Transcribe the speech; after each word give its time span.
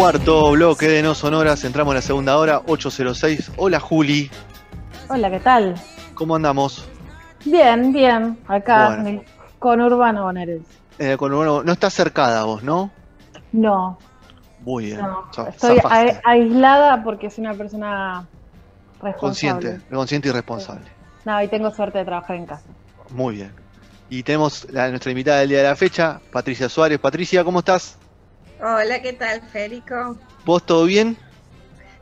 Cuarto 0.00 0.52
bloque 0.52 0.88
de 0.88 1.02
No 1.02 1.14
Sonoras, 1.14 1.62
entramos 1.62 1.92
en 1.92 1.96
la 1.96 2.00
segunda 2.00 2.38
hora, 2.38 2.62
806. 2.66 3.52
Hola 3.58 3.78
Juli, 3.80 4.30
Hola, 5.10 5.30
¿qué 5.30 5.40
tal? 5.40 5.74
¿cómo 6.14 6.36
andamos? 6.36 6.88
Bien, 7.44 7.92
bien. 7.92 8.38
Acá 8.48 8.86
Bueno. 8.86 9.00
en 9.02 9.06
el 9.18 9.22
conurbano 9.58 10.22
bonaerense. 10.22 10.72
Eh, 10.98 11.18
no 11.20 11.70
estás 11.70 11.92
cercada 11.92 12.44
vos, 12.44 12.62
¿no? 12.62 12.90
No, 13.52 13.98
Muy 14.60 14.86
bien. 14.86 15.00
no. 15.02 15.26
Estoy 15.46 15.76
a- 15.84 16.20
aislada 16.24 17.04
porque 17.04 17.28
soy 17.28 17.44
una 17.44 17.52
persona 17.52 18.26
responsable. 19.02 19.20
consciente, 19.20 19.80
consciente 19.94 20.28
y 20.30 20.32
responsable. 20.32 20.86
No, 21.26 21.42
y 21.42 21.48
tengo 21.48 21.70
suerte 21.72 21.98
de 21.98 22.06
trabajar 22.06 22.36
en 22.36 22.46
casa. 22.46 22.64
Muy 23.10 23.34
bien. 23.34 23.52
Y 24.08 24.22
tenemos 24.22 24.66
a 24.74 24.88
nuestra 24.88 25.10
invitada 25.12 25.40
del 25.40 25.50
día 25.50 25.58
de 25.58 25.64
la 25.64 25.76
fecha, 25.76 26.22
Patricia 26.32 26.70
Suárez. 26.70 26.98
Patricia, 26.98 27.44
¿cómo 27.44 27.58
estás? 27.58 27.98
Hola, 28.60 29.02
¿qué 29.02 29.12
tal, 29.14 29.42
Férico? 29.48 30.22
¿Vos 30.44 30.66
todo 30.66 30.84
bien? 30.84 31.18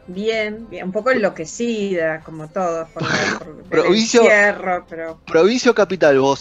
Bien, 0.07 0.69
bien, 0.69 0.87
un 0.87 0.93
poco 0.93 1.11
enloquecida, 1.11 2.23
como 2.23 2.51
todos, 2.51 2.91
por, 2.93 3.05
por 3.43 3.61
el 3.61 3.69
Provincia- 3.71 4.21
encierro, 4.27 4.87
pero... 4.89 5.23
¿Provincia 5.27 5.71
o 5.73 5.75
capital 5.75 6.19
vos? 6.21 6.41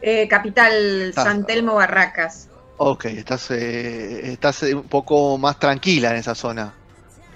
Eh, 0.00 0.28
capital, 0.28 1.12
Ah. 1.16 1.22
San 1.22 1.46
Telmo, 1.46 1.74
Barracas. 1.76 2.50
Ok, 2.76 3.04
estás, 3.06 3.50
eh, 3.52 4.32
estás 4.32 4.62
eh, 4.64 4.74
un 4.74 4.88
poco 4.88 5.38
más 5.38 5.58
tranquila 5.58 6.10
en 6.10 6.16
esa 6.16 6.34
zona. 6.34 6.78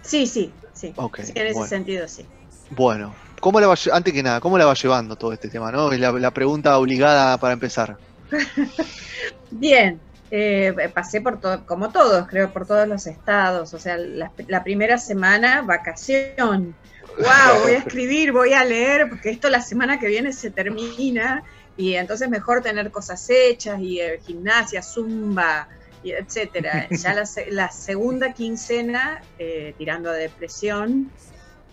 Sí, 0.03 0.27
sí, 0.27 0.59
sí. 0.73 0.95
Ok, 0.97 1.21
Sí, 1.21 1.33
en 1.35 1.47
ese 1.49 1.65
sentido, 1.67 2.09
sí. 2.09 2.33
Bueno, 2.69 3.17
¿cómo 3.41 3.61
la 3.61 3.67
va, 3.67 3.75
antes 3.93 4.13
que 4.15 4.23
nada, 4.23 4.41
¿cómo 4.41 4.57
la 4.59 4.67
va 4.67 4.75
llevando 4.75 5.17
todo 5.17 5.33
este 5.33 5.51
tema? 5.51 5.73
¿no? 5.73 5.91
Es 5.93 5.99
La, 6.01 6.13
la 6.13 6.33
pregunta 6.33 6.79
obligada 6.79 7.39
para 7.39 7.55
empezar. 7.55 7.99
Bien, 9.51 10.06
eh, 10.31 10.75
pasé 10.93 11.21
por 11.21 11.41
todo, 11.41 11.65
como 11.67 11.91
todos, 11.91 12.27
creo, 12.29 12.53
por 12.53 12.67
todos 12.67 12.87
los 12.89 13.07
estados. 13.07 13.75
O 13.75 13.79
sea, 13.79 13.97
la, 13.97 14.31
la 14.49 14.65
primera 14.65 14.99
semana, 14.99 15.63
vacación. 15.63 16.75
¡Wow! 17.19 17.63
Voy 17.63 17.73
a 17.73 17.79
escribir, 17.79 18.33
voy 18.33 18.53
a 18.53 18.65
leer, 18.65 19.09
porque 19.09 19.31
esto 19.31 19.49
la 19.49 19.63
semana 19.63 19.99
que 19.99 20.07
viene 20.07 20.33
se 20.33 20.51
termina. 20.51 21.45
Y 21.77 21.95
entonces 21.95 22.29
mejor 22.29 22.63
tener 22.63 22.91
cosas 22.91 23.29
hechas 23.29 23.79
y 23.81 24.01
eh, 24.01 24.21
gimnasia, 24.27 24.83
zumba, 24.83 25.69
y 26.03 26.13
etcétera. 26.13 26.89
Ya 26.91 27.15
la, 27.15 27.25
la 27.51 27.71
segunda 27.71 28.33
quincena, 28.33 29.21
eh, 29.39 29.75
tirando 29.77 30.11
a 30.11 30.15
depresión. 30.15 31.11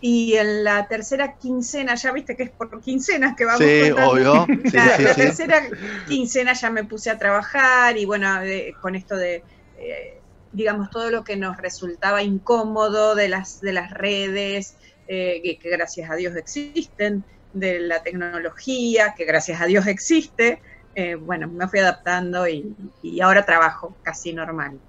Y 0.06 0.36
en 0.36 0.64
la 0.66 0.88
tercera 0.88 1.38
quincena, 1.40 1.96
ya 1.96 2.12
viste 2.12 2.36
que 2.36 2.44
es 2.44 2.52
por 2.52 2.82
quincenas 2.82 3.36
que 3.38 3.46
vamos 3.46 3.74
Sí, 3.74 3.74
contando. 3.76 4.18
obvio. 4.18 4.52
Sí, 4.66 4.80
La, 4.80 4.90
sí, 4.90 5.08
la 5.08 5.16
sí. 5.16 5.22
tercera 5.26 5.62
quincena 6.04 6.54
ya 6.54 6.70
me 6.72 6.84
puse 6.86 7.10
a 7.10 7.18
trabajar 7.18 7.98
y 7.98 8.06
bueno, 8.06 8.42
de- 8.42 8.74
con 8.82 8.96
esto 8.96 9.16
de, 9.16 9.46
eh, 9.76 10.24
digamos, 10.52 10.90
todo 10.90 11.10
lo 11.10 11.24
que 11.24 11.38
nos 11.38 11.56
resultaba 11.58 12.22
incómodo 12.24 13.16
de 13.16 13.30
las, 13.30 13.60
de 13.62 13.74
las 13.74 13.92
redes, 13.92 14.78
eh, 15.08 15.42
que, 15.44 15.58
que 15.60 15.70
gracias 15.70 16.10
a 16.12 16.16
Dios 16.16 16.36
existen, 16.36 17.26
de 17.52 17.80
la 17.80 18.02
tecnología, 18.04 19.14
que 19.16 19.26
gracias 19.26 19.62
a 19.62 19.66
Dios 19.68 19.88
existe, 19.88 20.62
eh, 20.96 21.16
bueno, 21.16 21.48
me 21.50 21.68
fui 21.70 21.80
adaptando 21.80 22.48
y, 22.48 22.76
y 23.02 23.22
ahora 23.22 23.46
trabajo 23.46 24.00
casi 24.02 24.34
normal. 24.34 24.82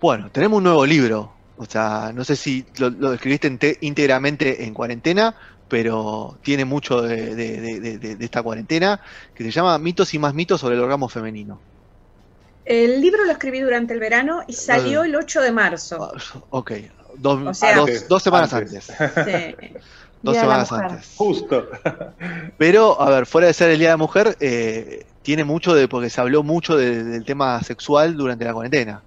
Bueno, 0.00 0.30
tenemos 0.30 0.58
un 0.58 0.64
nuevo 0.64 0.84
libro. 0.86 1.41
O 1.56 1.66
sea, 1.66 2.12
no 2.14 2.24
sé 2.24 2.34
si 2.36 2.64
lo, 2.78 2.90
lo 2.90 3.12
escribiste 3.12 3.48
ente- 3.48 3.78
íntegramente 3.82 4.64
en 4.64 4.74
cuarentena, 4.74 5.34
pero 5.68 6.38
tiene 6.42 6.64
mucho 6.64 7.02
de, 7.02 7.34
de- 7.34 7.60
de- 7.60 7.80
de- 7.80 7.98
de- 7.98 8.16
de 8.16 8.24
esta 8.24 8.42
cuarentena, 8.42 9.00
que 9.34 9.44
se 9.44 9.50
llama 9.50 9.78
Mitos 9.78 10.12
y 10.14 10.18
más 10.18 10.34
mitos 10.34 10.60
sobre 10.60 10.74
el 10.76 10.80
orgasmo 10.82 11.08
femenino. 11.08 11.60
El 12.64 13.00
libro 13.00 13.24
lo 13.24 13.32
escribí 13.32 13.60
durante 13.60 13.92
el 13.92 14.00
verano 14.00 14.42
y 14.46 14.52
salió 14.52 15.02
Ah. 15.02 15.06
el 15.06 15.16
8 15.16 15.40
de 15.40 15.50
marzo. 15.52 16.12
Ah, 16.14 16.38
Ok, 16.50 16.72
dos, 17.16 17.40
O 17.46 17.54
sea- 17.54 17.74
dos- 17.76 17.88
Antes, 17.88 18.08
dos 18.08 18.22
semanas 18.22 18.52
antes. 18.54 18.90
antes. 19.00 19.24
Sí. 19.24 19.68
Dos 20.22 20.34
Día 20.34 20.42
semanas 20.42 20.70
antes. 20.72 21.14
Justo. 21.16 21.68
Pero, 22.56 23.00
a 23.00 23.10
ver, 23.10 23.26
fuera 23.26 23.48
de 23.48 23.54
ser 23.54 23.70
el 23.70 23.78
Día 23.78 23.88
de 23.88 23.92
la 23.94 23.96
Mujer, 23.98 24.36
eh, 24.40 25.04
tiene 25.22 25.42
mucho 25.44 25.74
de, 25.74 25.88
porque 25.88 26.10
se 26.10 26.20
habló 26.20 26.42
mucho 26.44 26.76
de- 26.76 27.02
del 27.02 27.24
tema 27.24 27.60
sexual 27.62 28.16
durante 28.16 28.44
la 28.44 28.52
cuarentena. 28.54 29.02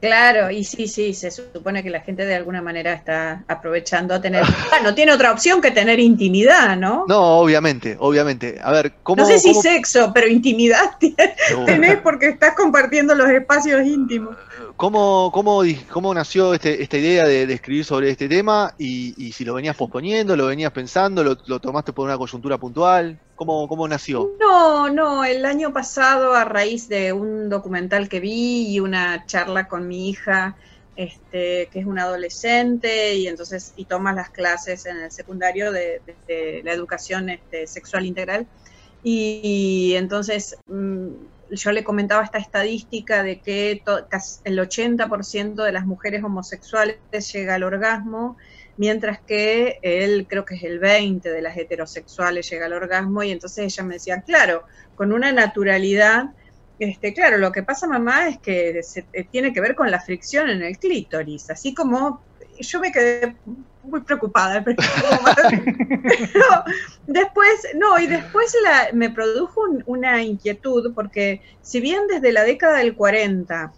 Claro, 0.00 0.50
y 0.50 0.62
sí, 0.62 0.86
sí, 0.86 1.12
se 1.12 1.30
supone 1.32 1.82
que 1.82 1.90
la 1.90 2.00
gente 2.00 2.24
de 2.24 2.36
alguna 2.36 2.62
manera 2.62 2.92
está 2.92 3.42
aprovechando 3.48 4.14
a 4.14 4.20
tener, 4.20 4.44
no 4.84 4.94
tiene 4.94 5.12
otra 5.12 5.32
opción 5.32 5.60
que 5.60 5.72
tener 5.72 5.98
intimidad, 5.98 6.76
¿no? 6.76 7.04
No, 7.08 7.38
obviamente, 7.40 7.96
obviamente. 7.98 8.60
A 8.62 8.70
ver, 8.70 8.92
¿cómo... 9.02 9.22
No 9.22 9.26
sé 9.28 9.40
si 9.40 9.48
cómo- 9.48 9.62
sexo, 9.62 10.12
pero 10.14 10.28
intimidad 10.28 10.96
tenés 11.66 11.98
porque 11.98 12.28
estás 12.28 12.54
compartiendo 12.54 13.14
los 13.16 13.28
espacios 13.28 13.84
íntimos. 13.84 14.36
¿Cómo, 14.78 15.32
cómo, 15.34 15.62
cómo 15.90 16.14
nació 16.14 16.54
este- 16.54 16.80
esta 16.80 16.98
idea 16.98 17.26
de, 17.26 17.52
escribir 17.52 17.84
sobre 17.84 18.10
este 18.10 18.28
tema? 18.28 18.76
Y, 18.78 19.32
si 19.32 19.44
lo 19.44 19.54
venías 19.54 19.76
posponiendo, 19.76 20.36
lo 20.36 20.46
venías 20.46 20.70
pensando, 20.70 21.24
lo, 21.24 21.58
tomaste 21.58 21.92
por 21.92 22.04
una 22.06 22.16
coyuntura 22.16 22.58
puntual. 22.58 23.18
¿Cómo, 23.34 23.66
cómo 23.66 23.88
nació? 23.88 24.30
No, 24.38 24.88
no, 24.88 25.24
el 25.24 25.44
año 25.46 25.72
pasado 25.72 26.32
a 26.32 26.44
raíz 26.44 26.88
de 26.88 27.12
un 27.12 27.48
documental 27.48 28.08
que 28.08 28.20
vi 28.20 28.72
y 28.72 28.78
una 28.78 29.26
charla 29.26 29.66
con 29.66 29.88
mi 29.88 30.10
hija, 30.10 30.56
este, 30.94 31.68
que 31.72 31.80
es 31.80 31.84
una 31.84 32.04
adolescente 32.04 33.16
y 33.16 33.26
entonces 33.26 33.72
y 33.74 33.84
toma 33.86 34.12
las 34.12 34.30
clases 34.30 34.86
en 34.86 34.98
el 34.98 35.10
secundario 35.10 35.72
de, 35.72 36.02
la 36.62 36.72
educación 36.72 37.30
este, 37.30 37.66
sexual 37.66 38.06
integral 38.06 38.46
y, 39.02 39.40
y 39.42 39.96
entonces 39.96 40.56
mm, 40.68 41.14
yo 41.50 41.72
le 41.72 41.84
comentaba 41.84 42.24
esta 42.24 42.38
estadística 42.38 43.22
de 43.22 43.40
que 43.40 43.82
el 44.44 44.58
80% 44.58 45.62
de 45.64 45.72
las 45.72 45.86
mujeres 45.86 46.22
homosexuales 46.24 46.98
llega 47.32 47.54
al 47.54 47.62
orgasmo 47.64 48.36
mientras 48.76 49.20
que 49.26 49.78
él 49.82 50.26
creo 50.28 50.44
que 50.44 50.54
es 50.56 50.62
el 50.62 50.78
20 50.78 51.30
de 51.30 51.42
las 51.42 51.56
heterosexuales 51.56 52.48
llega 52.48 52.66
al 52.66 52.72
orgasmo 52.74 53.22
y 53.22 53.30
entonces 53.32 53.64
ella 53.74 53.84
me 53.84 53.94
decía, 53.94 54.22
claro, 54.22 54.64
con 54.94 55.12
una 55.12 55.32
naturalidad, 55.32 56.24
este, 56.78 57.12
claro, 57.12 57.38
lo 57.38 57.50
que 57.52 57.62
pasa 57.64 57.88
mamá 57.88 58.28
es 58.28 58.38
que 58.40 58.82
se- 58.82 59.08
eh, 59.12 59.28
tiene 59.30 59.52
que 59.52 59.60
ver 59.60 59.74
con 59.74 59.90
la 59.90 60.00
fricción 60.00 60.48
en 60.50 60.62
el 60.62 60.78
clítoris, 60.78 61.50
así 61.50 61.74
como 61.74 62.27
yo 62.60 62.80
me 62.80 62.92
quedé 62.92 63.36
muy 63.82 64.02
preocupada, 64.02 64.62
pero, 64.64 64.76
después, 67.06 67.50
no, 67.74 67.98
y 67.98 68.06
después 68.06 68.54
la- 68.62 68.88
me 68.92 69.10
produjo 69.10 69.62
un- 69.62 69.82
una 69.86 70.22
inquietud 70.22 70.92
porque 70.94 71.40
si 71.62 71.80
bien 71.80 72.02
desde 72.08 72.32
la 72.32 72.44
década 72.44 72.78
del 72.78 72.94
40 72.94 73.72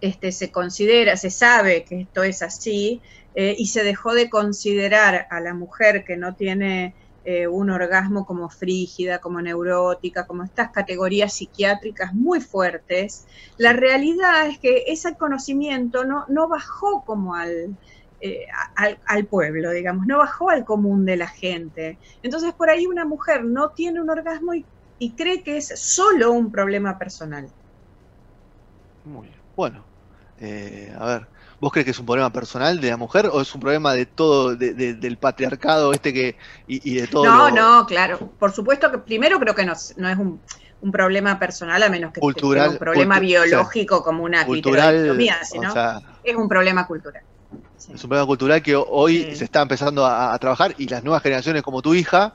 este, 0.00 0.30
se 0.32 0.50
considera, 0.52 1.16
se 1.16 1.30
sabe 1.30 1.84
que 1.84 2.02
esto 2.02 2.22
es 2.22 2.42
así, 2.42 3.02
eh, 3.34 3.54
y 3.58 3.66
se 3.66 3.82
dejó 3.84 4.14
de 4.14 4.30
considerar 4.30 5.26
a 5.30 5.40
la 5.40 5.54
mujer 5.54 6.04
que 6.04 6.16
no 6.16 6.34
tiene 6.34 6.94
eh, 7.30 7.46
un 7.46 7.68
orgasmo 7.68 8.24
como 8.24 8.48
frígida, 8.48 9.18
como 9.18 9.42
neurótica, 9.42 10.26
como 10.26 10.44
estas 10.44 10.70
categorías 10.70 11.34
psiquiátricas 11.34 12.14
muy 12.14 12.40
fuertes, 12.40 13.26
la 13.58 13.74
realidad 13.74 14.46
es 14.46 14.58
que 14.58 14.84
ese 14.86 15.14
conocimiento 15.14 16.06
no, 16.06 16.24
no 16.28 16.48
bajó 16.48 17.04
como 17.04 17.34
al, 17.34 17.76
eh, 18.22 18.46
al, 19.04 19.26
pueblo, 19.26 19.72
digamos, 19.72 20.06
no 20.06 20.16
bajó 20.16 20.48
al 20.48 20.64
común 20.64 21.04
de 21.04 21.18
la 21.18 21.28
gente. 21.28 21.98
Entonces 22.22 22.54
por 22.54 22.70
ahí 22.70 22.86
una 22.86 23.04
mujer 23.04 23.44
no 23.44 23.72
tiene 23.72 24.00
un 24.00 24.08
orgasmo 24.08 24.54
y, 24.54 24.64
y 24.98 25.10
cree 25.10 25.42
que 25.42 25.58
es 25.58 25.68
solo 25.78 26.32
un 26.32 26.50
problema 26.50 26.96
personal. 26.96 27.46
Muy 29.04 29.26
bien. 29.26 29.38
Bueno, 29.54 29.84
eh, 30.40 30.94
a 30.98 31.04
ver, 31.04 31.26
¿vos 31.60 31.72
crees 31.72 31.84
que 31.84 31.90
es 31.90 31.98
un 31.98 32.06
problema 32.06 32.32
personal 32.32 32.80
de 32.80 32.90
la 32.90 32.96
mujer 32.96 33.26
o 33.32 33.40
es 33.40 33.54
un 33.54 33.60
problema 33.60 33.92
de 33.94 34.06
todo, 34.06 34.54
de- 34.56 34.74
de- 34.74 34.94
del 34.94 35.18
patriarcado 35.18 35.92
este 35.92 36.12
que, 36.12 36.36
y, 36.66 36.92
y 36.92 37.00
de 37.00 37.06
todo 37.08 37.24
No, 37.24 37.48
lo 37.50 37.54
no, 37.54 37.86
claro. 37.86 38.18
Por 38.38 38.52
supuesto 38.52 38.90
que 38.90 38.98
primero 38.98 39.38
creo 39.40 39.54
que 39.54 39.64
no, 39.64 39.72
es- 39.72 39.94
no 39.96 40.08
es 40.08 40.16
un, 40.16 40.40
un 40.80 40.92
problema 40.92 41.38
personal, 41.38 41.82
a 41.82 41.88
menos 41.88 42.12
que 42.12 42.20
Cultural, 42.20 42.64
sea 42.64 42.70
un 42.72 42.78
problema 42.78 43.18
biológico 43.18 44.02
como 44.02 44.22
una 44.24 44.46
cultural? 44.46 44.94
clitoridectomía, 44.94 45.38
O 45.42 45.46
sino 45.46 45.72
sea, 45.72 46.00
es 46.22 46.36
un 46.36 46.48
problema 46.48 46.86
cultural. 46.86 47.22
Sí. 47.76 47.92
es 47.92 48.02
un 48.04 48.08
problema 48.10 48.26
cultural 48.26 48.62
que 48.62 48.76
hoy 48.76 49.24
Sí. 49.30 49.36
se 49.36 49.44
está 49.44 49.62
empezando 49.62 50.04
a, 50.04 50.34
a 50.34 50.38
trabajar 50.38 50.74
y 50.78 50.86
las 50.88 51.02
nuevas 51.02 51.22
generaciones 51.22 51.62
como 51.62 51.80
tu 51.82 51.94
hija 51.94 52.34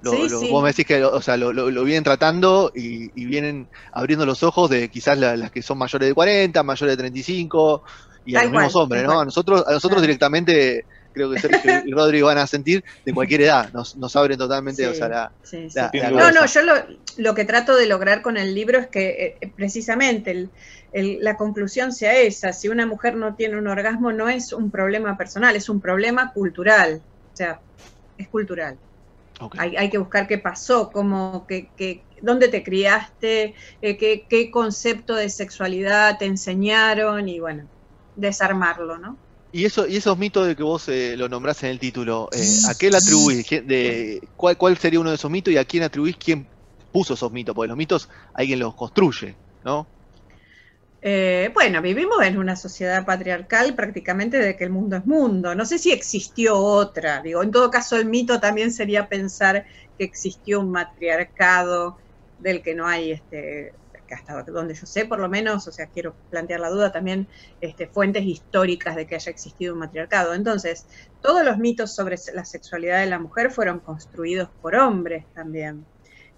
Lo- 0.00 0.10
Sí, 0.12 0.28
lo-. 0.28 0.40
Vos 0.48 0.62
me 0.64 0.70
decís 0.70 0.84
que 0.86 1.04
o 1.04 1.20
sea, 1.22 1.36
lo 1.36 1.84
vienen 1.84 2.02
tratando 2.02 2.72
y, 2.74 3.10
y 3.20 3.24
vienen 3.24 3.70
abriendo 3.92 4.26
los 4.26 4.42
ojos 4.42 4.68
de 4.68 4.90
quizás 4.90 5.16
la- 5.16 5.36
las 5.36 5.50
que 5.52 5.62
son 5.62 5.78
mayores 5.78 6.08
de 6.08 6.14
40, 6.14 6.62
mayores 6.64 6.96
de 6.96 7.02
35 7.02 7.84
y 8.24 8.36
a 8.36 8.42
los 8.44 8.52
mismos 8.52 8.76
hombres, 8.76 9.02
¿no? 9.04 9.20
A 9.20 9.24
nosotros, 9.24 9.64
a 9.66 9.72
nosotros 9.72 10.00
directamente, 10.00 10.86
creo 11.12 11.30
que 11.30 11.40
Sergio 11.40 11.82
y 11.84 11.90
Rodrigo 11.92 12.26
van 12.28 12.38
a 12.38 12.46
sentir 12.46 12.82
de 13.04 13.12
cualquier 13.12 13.42
edad, 13.42 13.70
nos, 13.72 13.96
nos 13.96 14.14
abren 14.16 14.38
totalmente, 14.38 14.82
Sí. 14.84 14.88
o 14.88 14.94
sea, 14.94 15.08
la, 15.08 15.32
Sí, 15.42 15.68
sí. 15.68 15.78
la- 15.78 15.90
Sin 15.90 16.00
la 16.02 16.10
duda. 16.10 16.20
No, 16.32 16.40
no, 16.40 16.46
yo 16.46 16.62
lo, 16.62 16.74
lo 17.18 17.34
que 17.34 17.44
trato 17.44 17.76
de 17.76 17.86
lograr 17.86 18.22
con 18.22 18.36
el 18.36 18.54
libro 18.54 18.78
es 18.78 18.88
que 18.88 19.38
eh, 19.40 19.52
precisamente 19.56 20.30
el- 20.30 20.50
el- 20.92 21.18
la 21.20 21.36
conclusión 21.36 21.92
sea 21.92 22.16
esa. 22.18 22.52
Si 22.52 22.68
una 22.68 22.86
mujer 22.86 23.16
no 23.16 23.34
tiene 23.34 23.58
un 23.58 23.66
orgasmo, 23.66 24.12
no 24.12 24.28
es 24.28 24.52
un 24.52 24.70
problema 24.70 25.16
personal, 25.18 25.56
es 25.56 25.68
un 25.68 25.80
problema 25.80 26.32
cultural. 26.32 27.02
O 27.32 27.36
sea, 27.36 27.60
es 28.16 28.28
cultural. 28.28 28.78
Hay, 29.58 29.74
hay 29.76 29.90
que 29.90 29.98
buscar 29.98 30.28
qué 30.28 30.38
pasó, 30.38 30.90
cómo, 30.92 31.46
qué, 31.48 31.72
qué- 31.76 32.06
dónde 32.20 32.46
te 32.48 32.62
criaste, 32.62 33.54
eh, 33.80 33.96
qué, 33.96 34.26
qué 34.28 34.50
concepto 34.52 35.16
de 35.16 35.28
sexualidad 35.30 36.16
te 36.18 36.26
enseñaron 36.26 37.28
y 37.28 37.40
bueno, 37.40 37.68
desarmarlo, 38.14 38.98
¿no? 38.98 39.20
Y 39.54 39.66
eso, 39.66 39.86
y 39.86 39.96
esos 39.96 40.16
mitos 40.18 40.46
de 40.46 40.56
que 40.56 40.62
vos 40.62 40.88
eh, 40.88 41.14
lo 41.16 41.28
nombrás 41.28 41.62
en 41.62 41.70
el 41.70 41.78
título, 41.78 42.28
eh, 42.32 42.58
¿a 42.62 42.74
qué 42.74 42.90
le 42.90 42.96
atribuís? 42.96 43.44
¿Qué- 43.46 43.60
De, 43.62 44.30
cuál, 44.36 44.56
¿Cuál 44.56 44.78
sería 44.78 45.00
uno 45.00 45.10
de 45.10 45.16
esos 45.16 45.30
mitos 45.30 45.52
y 45.52 45.58
a 45.58 45.64
quién 45.66 45.82
atribuís 45.82 46.16
quién 46.16 46.48
puso 46.90 47.14
esos 47.14 47.30
mitos? 47.32 47.54
Porque 47.54 47.68
los 47.68 47.76
mitos 47.76 48.08
alguien 48.34 48.60
los 48.60 48.74
construye, 48.74 49.38
¿no? 49.62 49.90
Eh, 51.04 51.50
bueno, 51.54 51.82
vivimos 51.82 52.22
en 52.22 52.38
una 52.38 52.54
sociedad 52.56 53.04
patriarcal 53.04 53.74
prácticamente 53.74 54.38
de 54.38 54.56
que 54.56 54.64
el 54.64 54.70
mundo 54.70 54.96
es 54.96 55.04
mundo. 55.06 55.54
No 55.54 55.66
sé 55.66 55.78
si 55.78 55.90
existió 55.92 56.56
otra. 56.58 57.20
Digo, 57.22 57.42
en 57.42 57.50
todo 57.50 57.70
caso, 57.70 57.96
el 57.96 58.06
mito 58.06 58.38
también 58.40 58.72
sería 58.72 59.08
pensar 59.08 59.66
que 59.98 60.04
existió 60.04 60.60
un 60.60 60.70
matriarcado 60.70 61.96
del 62.36 62.62
que 62.62 62.74
no 62.74 62.86
hay, 62.86 63.12
este, 63.12 63.72
hasta 64.12 64.42
donde 64.42 64.74
yo 64.74 64.86
sé, 64.86 65.04
por 65.04 65.18
lo 65.18 65.28
menos, 65.28 65.66
o 65.68 65.72
sea, 65.72 65.86
quiero 65.86 66.14
plantear 66.30 66.60
la 66.60 66.70
duda 66.70 66.92
también, 66.92 67.28
este, 67.60 67.86
fuentes 67.86 68.24
históricas 68.24 68.96
de 68.96 69.06
que 69.06 69.14
haya 69.14 69.30
existido 69.30 69.74
un 69.74 69.80
matriarcado. 69.80 70.34
Entonces, 70.34 70.86
todos 71.20 71.44
los 71.44 71.58
mitos 71.58 71.94
sobre 71.94 72.16
la 72.34 72.44
sexualidad 72.44 73.00
de 73.00 73.06
la 73.06 73.18
mujer 73.18 73.50
fueron 73.50 73.80
construidos 73.80 74.48
por 74.60 74.74
hombres 74.74 75.24
también. 75.34 75.84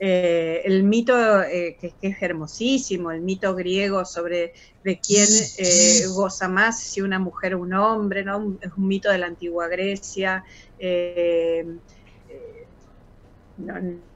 Eh, 0.00 0.62
el 0.65 0.82
mito 0.82 1.43
eh, 1.43 1.76
que, 1.81 1.94
es 2.03 2.21
hermosísimo, 2.21 3.12
el 3.12 3.21
mito 3.21 3.55
griego 3.55 4.05
sobre 4.05 4.53
de 4.82 4.99
quién 4.99 5.26
eh, 5.59 6.06
goza 6.09 6.49
más, 6.49 6.81
si 6.81 7.00
una 7.00 7.19
mujer 7.19 7.55
o 7.55 7.61
un 7.61 7.73
hombre, 7.75 8.25
¿no? 8.25 8.59
Es 8.61 8.73
un 8.76 8.88
mito 8.88 9.11
de 9.11 9.19
la 9.19 9.26
antigua 9.26 9.69
Grecia. 9.69 10.44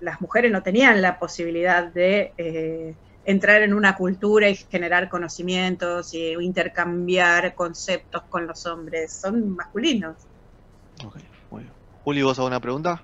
las 0.01 0.21
mujeres 0.21 0.51
no 0.51 0.63
tenían 0.63 1.01
la 1.01 1.19
posibilidad 1.19 1.85
de 1.85 2.95
entrar 3.29 3.61
en 3.61 3.75
una 3.75 3.95
cultura 3.95 4.49
y 4.49 4.55
generar 4.57 5.11
conocimientos 5.11 6.15
y 6.15 6.33
intercambiar 6.41 7.55
conceptos 7.55 8.23
con 8.31 8.47
los 8.47 8.65
hombres, 8.65 9.21
son 9.21 9.51
masculinos. 9.55 10.17
Ok, 11.05 11.17
muy 11.51 11.65
bien. 11.65 11.75
Juli, 12.05 12.23
¿vos 12.23 12.39
alguna 12.39 12.59
pregunta? 12.59 13.03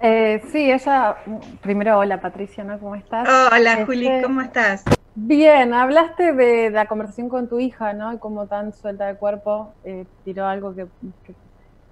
Eh, 0.00 0.42
sí, 0.50 0.72
ella, 0.72 1.18
primero, 1.62 1.98
hola 1.98 2.20
Patricia, 2.20 2.64
¿no? 2.64 2.80
¿Cómo 2.80 2.96
estás? 2.96 3.28
Hola 3.52 3.74
Este- 3.74 3.84
Juli, 3.86 4.10
¿cómo 4.24 4.40
estás? 4.40 4.82
Bien, 5.14 5.72
hablaste 5.72 6.32
de 6.32 6.70
la 6.70 6.86
conversación 6.86 7.28
con 7.28 7.48
tu 7.48 7.60
hija, 7.60 7.92
¿no? 7.92 8.12
Y 8.12 8.18
cómo 8.18 8.48
tan 8.48 8.72
suelta 8.72 9.06
de 9.06 9.16
cuerpo 9.16 9.72
eh, 9.84 10.04
tiró 10.24 10.46
algo 10.46 10.74
que, 10.74 10.86
que, 11.24 11.34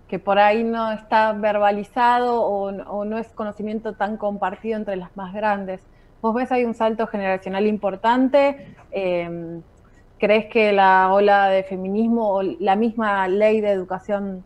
que 0.08 0.18
por 0.18 0.40
ahí 0.40 0.64
no 0.64 0.90
está 0.90 1.32
verbalizado 1.32 2.42
o, 2.42 2.70
o 2.70 3.04
no 3.04 3.18
es 3.18 3.28
conocimiento 3.28 3.94
tan 3.94 4.16
compartido 4.16 4.76
entre 4.76 4.96
las 4.96 5.16
más 5.16 5.32
grandes. 5.32 5.80
¿Vos 6.20 6.34
ves 6.34 6.50
ahí 6.52 6.64
un 6.64 6.74
salto 6.74 7.06
generacional 7.06 7.66
importante? 7.66 8.74
Eh, 8.90 9.60
¿Crees 10.18 10.46
que 10.46 10.72
la 10.72 11.12
ola 11.12 11.48
de 11.48 11.62
feminismo 11.62 12.30
o 12.32 12.42
la 12.42 12.74
misma 12.74 13.28
ley 13.28 13.60
de 13.60 13.70
educación 13.70 14.44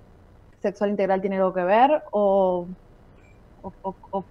sexual 0.61 0.91
integral 0.91 1.21
tiene 1.21 1.37
algo 1.37 1.55
que 1.55 1.63
ver? 1.63 2.03
¿O, 2.11 2.67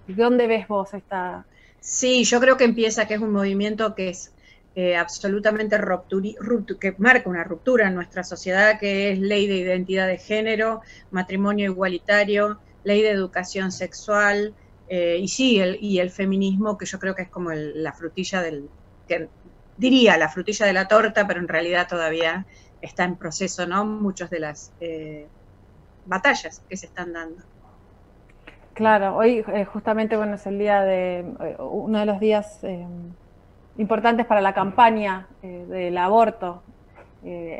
dónde 0.06 0.46
ves 0.46 0.68
vos 0.68 0.92
esta, 0.92 1.46
Sí, 1.80 2.24
yo 2.24 2.40
creo 2.40 2.56
que 2.58 2.64
empieza, 2.64 3.06
que 3.06 3.14
es 3.14 3.20
un 3.20 3.32
movimiento 3.32 3.94
que 3.94 4.10
es 4.10 4.34
absolutamente 4.98 5.78
que 6.78 6.94
marca 6.98 7.28
una 7.28 7.44
ruptura 7.44 7.88
en 7.88 7.94
nuestra 7.94 8.22
sociedad, 8.22 8.78
que 8.78 9.12
es 9.12 9.18
ley 9.18 9.46
de 9.46 9.56
identidad 9.56 10.06
de 10.06 10.18
género, 10.18 10.82
matrimonio 11.10 11.70
igualitario, 11.70 12.60
ley 12.84 13.02
de 13.02 13.10
educación 13.10 13.72
sexual, 13.72 14.54
eh, 14.90 15.18
y 15.20 15.28
sí, 15.28 15.60
el, 15.60 15.78
y 15.82 16.00
el 16.00 16.10
feminismo, 16.12 16.78
que 16.78 16.86
yo 16.86 16.98
creo 17.00 17.16
que 17.16 17.24
es 17.24 17.30
como 17.30 17.52
el- 17.52 17.82
la 17.84 17.94
frutilla 17.94 18.42
del, 18.42 18.70
que 19.08 19.30
diría 19.76 20.18
la 20.18 20.30
frutilla 20.30 20.66
de 20.66 20.74
la 20.74 20.88
torta, 20.88 21.26
pero 21.28 21.40
en 21.40 21.48
realidad 21.48 21.88
todavía 21.88 22.46
está 22.82 23.04
en 23.06 23.18
proceso, 23.18 23.66
¿no? 23.68 23.86
Muchas 23.86 24.30
de 24.30 24.40
las 24.40 24.74
eh, 24.80 25.30
batallas 26.04 26.64
que 26.68 26.76
se 26.78 26.86
están 26.86 27.12
dando. 27.14 27.44
Claro, 28.74 29.16
hoy 29.16 29.44
eh, 29.48 29.64
justamente 29.64 30.16
bueno 30.16 30.34
es 30.34 30.46
el 30.46 30.58
día 30.58 30.82
de 30.82 31.20
eh, 31.20 31.56
uno 31.58 31.98
de 32.00 32.06
los 32.06 32.20
días 32.20 32.62
eh, 32.64 32.86
importantes 33.76 34.26
para 34.26 34.40
la 34.40 34.54
campaña 34.54 35.28
del 35.42 35.96
aborto 35.98 36.64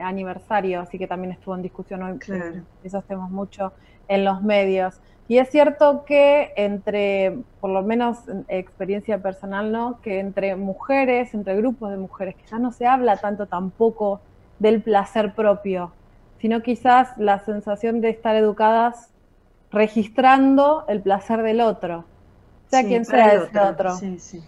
aniversario, 0.03 0.81
así 0.81 0.99
que 0.99 1.07
también 1.07 1.33
estuvo 1.33 1.55
en 1.55 1.63
discusión 1.63 2.03
hoy, 2.03 2.19
Claro. 2.19 2.67
esos 2.83 3.07
temas 3.07 3.31
mucho 3.31 3.75
en 4.09 4.25
los 4.25 4.43
medios. 4.43 5.01
Y 5.31 5.39
es 5.39 5.49
cierto 5.51 6.05
que 6.07 6.53
entre, 6.57 7.45
por 7.61 7.71
lo 7.71 7.85
menos 7.85 8.27
en 8.29 8.45
experiencia 8.49 9.23
personal, 9.23 9.71
¿no? 9.71 10.01
Que 10.03 10.19
entre 10.19 10.57
mujeres, 10.57 11.35
entre 11.35 11.55
grupos 11.57 11.91
de 11.93 11.99
mujeres, 11.99 12.35
que 12.37 12.47
ya 12.51 12.59
no 12.59 12.73
se 12.73 12.87
habla 12.87 13.21
tanto 13.21 13.47
tampoco 13.47 14.27
del 14.59 14.83
placer 14.83 15.35
propio, 15.37 15.97
sino 16.39 16.63
quizás 16.63 17.11
la 17.17 17.39
sensación 17.45 18.01
de 18.01 18.11
estar 18.11 18.35
educadas 18.35 19.15
registrando 19.71 20.85
el 20.89 21.01
placer 21.03 21.43
del 21.43 21.61
otro, 21.61 22.11
sea 22.67 22.81
Sí, 22.81 22.89
quien 22.89 23.05
sea 23.05 23.35
el 23.35 23.43
ese 23.45 23.61
otro, 23.61 23.91
Sí, 24.01 24.19
sí, 24.19 24.41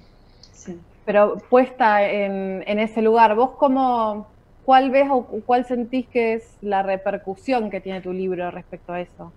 sí. 0.52 0.80
pero 1.04 1.48
puesta 1.48 2.08
en, 2.08 2.64
en 2.66 2.78
ese 2.78 3.02
lugar. 3.02 3.34
¿Vos 3.34 3.52
cómo, 3.58 4.34
cuál 4.62 4.90
ves 4.90 5.08
o 5.10 5.26
cuál 5.44 5.64
sentís 5.64 6.08
que 6.08 6.34
es 6.34 6.58
la 6.60 6.82
repercusión 6.82 7.70
que 7.70 7.80
tiene 7.80 8.00
tu 8.02 8.12
libro 8.12 8.50
respecto 8.50 8.92
a 8.92 9.00
eso? 9.00 9.36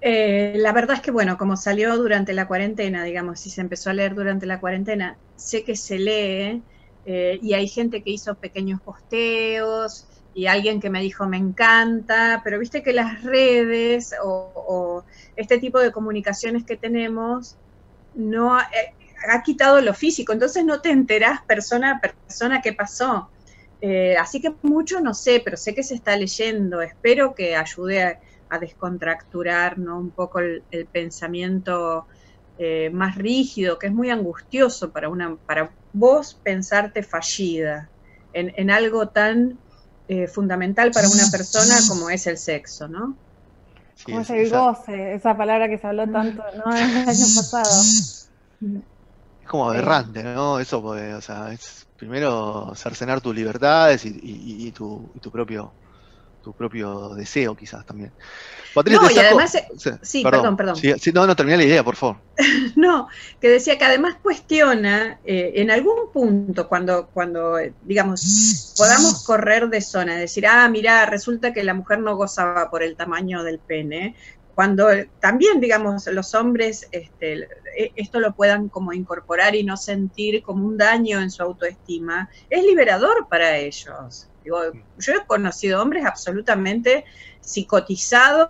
Eh, 0.00 0.54
la 0.56 0.72
verdad 0.72 0.96
es 0.96 1.02
que, 1.02 1.10
bueno, 1.10 1.36
como 1.36 1.56
salió 1.56 1.96
durante 1.96 2.32
la 2.32 2.46
cuarentena, 2.46 3.02
digamos, 3.04 3.40
si 3.40 3.50
se 3.50 3.60
empezó 3.60 3.90
a 3.90 3.94
leer 3.94 4.14
durante 4.14 4.46
la 4.46 4.60
cuarentena, 4.60 5.18
sé 5.36 5.64
que 5.64 5.76
se 5.76 5.98
lee 5.98 6.62
eh, 7.04 7.38
y 7.42 7.54
hay 7.54 7.68
gente 7.68 8.02
que 8.02 8.10
hizo 8.10 8.36
pequeños 8.36 8.80
posteos 8.80 10.06
y 10.34 10.46
alguien 10.46 10.80
que 10.80 10.90
me 10.90 11.00
dijo 11.00 11.26
me 11.26 11.36
encanta, 11.36 12.42
pero 12.44 12.58
viste 12.60 12.82
que 12.82 12.92
las 12.92 13.22
redes 13.24 14.14
o, 14.22 15.04
este 15.36 15.58
tipo 15.58 15.80
de 15.80 15.90
comunicaciones 15.90 16.64
que 16.64 16.76
tenemos 16.76 17.56
no 18.14 18.56
ha, 18.56 18.62
eh, 18.62 18.94
ha 19.28 19.42
quitado 19.42 19.80
lo 19.80 19.94
físico, 19.94 20.32
entonces 20.32 20.64
no 20.64 20.80
te 20.80 20.90
enterás 20.90 21.40
persona 21.42 21.92
a 21.92 22.00
persona 22.00 22.60
qué 22.62 22.72
pasó. 22.72 23.30
Así 24.18 24.40
que 24.40 24.54
mucho 24.62 25.00
no 25.00 25.14
sé, 25.14 25.40
pero 25.44 25.56
sé 25.56 25.72
que 25.72 25.84
se 25.84 25.94
está 25.94 26.16
leyendo, 26.16 26.82
espero 26.82 27.34
que 27.34 27.54
ayude 27.54 28.02
a 28.02 28.18
a 28.50 28.58
descontracturar 28.58 29.78
¿no? 29.78 29.98
un 30.00 30.12
poco 30.12 30.40
el, 30.40 30.66
el 30.70 30.88
pensamiento 30.88 32.06
eh, 32.56 32.90
más 32.90 33.16
rígido, 33.16 33.78
que 33.78 33.86
es 33.88 33.92
muy 33.92 34.10
angustioso 34.10 34.92
para, 34.92 35.08
una, 35.08 35.36
para 35.46 35.76
vos 35.92 36.40
pensarte 36.42 37.02
fallida 37.02 37.92
en, 38.32 38.52
en 38.56 38.70
algo 38.70 39.08
tan 39.10 39.60
eh, 40.08 40.26
fundamental 40.26 40.92
para 40.92 41.08
una 41.08 41.30
persona 41.30 41.86
como 41.86 42.10
es 42.10 42.26
el 42.26 42.38
sexo, 42.38 42.88
¿no? 42.88 43.20
Sí, 43.94 44.12
¿Cómo 44.12 44.20
es- 44.20 44.30
es 44.30 44.30
el 44.30 44.48
esa- 44.48 44.50
goce? 44.50 45.14
Esa 45.14 45.36
palabra 45.36 45.68
que 45.68 45.78
se 45.78 45.86
habló 45.86 46.10
tanto 46.10 46.42
¿no? 46.56 46.74
el 46.76 47.08
año 47.08 47.26
pasado. 47.34 47.92
Es 49.40 49.48
como 49.48 49.68
aberrante, 49.70 50.22
¿no? 50.22 50.58
Eso, 50.60 50.82
porque, 50.82 51.14
o 51.14 51.20
sea, 51.20 51.52
es 51.52 51.86
primero 51.96 52.72
cercenar 52.74 53.20
tus 53.20 53.34
libertades 53.34 54.04
y, 54.04 54.08
y- 54.10 54.66
y 54.68 54.72
tu, 54.72 55.10
y 55.14 55.20
tu 55.20 55.30
propio 55.30 55.76
tu 56.48 56.54
propio 56.54 57.10
deseo, 57.10 57.54
quizás 57.54 57.84
también. 57.84 58.10
Patricia, 58.74 59.02
No, 59.02 59.10
y 59.10 59.18
además, 59.18 59.54
eh, 59.54 59.68
sí, 60.00 60.22
perdón, 60.22 60.56
perdón. 60.56 60.76
Sí, 60.76 60.90
sí, 60.98 61.12
no, 61.12 61.26
no, 61.26 61.36
terminé 61.36 61.58
la 61.58 61.64
idea, 61.64 61.84
por 61.84 61.94
favor. 61.94 62.16
No, 62.74 63.08
que 63.38 63.50
decía 63.50 63.76
que 63.76 63.84
además 63.84 64.16
cuestiona 64.22 65.20
eh, 65.26 65.52
en 65.56 65.70
algún 65.70 66.10
punto 66.10 66.66
cuando, 66.68 67.08
cuando 67.08 67.58
eh, 67.58 67.74
digamos, 67.82 68.72
podamos 68.78 69.24
correr 69.26 69.68
de 69.68 69.82
zona, 69.82 70.16
decir, 70.16 70.46
ah, 70.46 70.66
mira, 70.70 71.04
resulta 71.04 71.52
que 71.52 71.62
la 71.64 71.74
mujer 71.74 71.98
no 71.98 72.16
gozaba 72.16 72.70
por 72.70 72.82
el 72.82 72.96
tamaño 72.96 73.42
del 73.42 73.58
pene, 73.58 74.16
cuando 74.54 74.90
eh, 74.90 75.10
también, 75.20 75.60
digamos, 75.60 76.06
los 76.06 76.34
hombres 76.34 76.88
este, 76.92 77.46
esto 77.94 78.20
lo 78.20 78.34
puedan 78.34 78.70
como 78.70 78.94
incorporar 78.94 79.54
y 79.54 79.64
no 79.64 79.76
sentir 79.76 80.42
como 80.42 80.66
un 80.66 80.78
daño 80.78 81.20
en 81.20 81.30
su 81.30 81.42
autoestima, 81.42 82.30
es 82.48 82.64
liberador 82.64 83.28
para 83.28 83.58
ellos. 83.58 84.28
Digo, 84.48 84.62
yo 84.98 85.12
he 85.12 85.26
conocido 85.26 85.82
hombres 85.82 86.06
absolutamente 86.06 87.04
psicotizados 87.42 88.48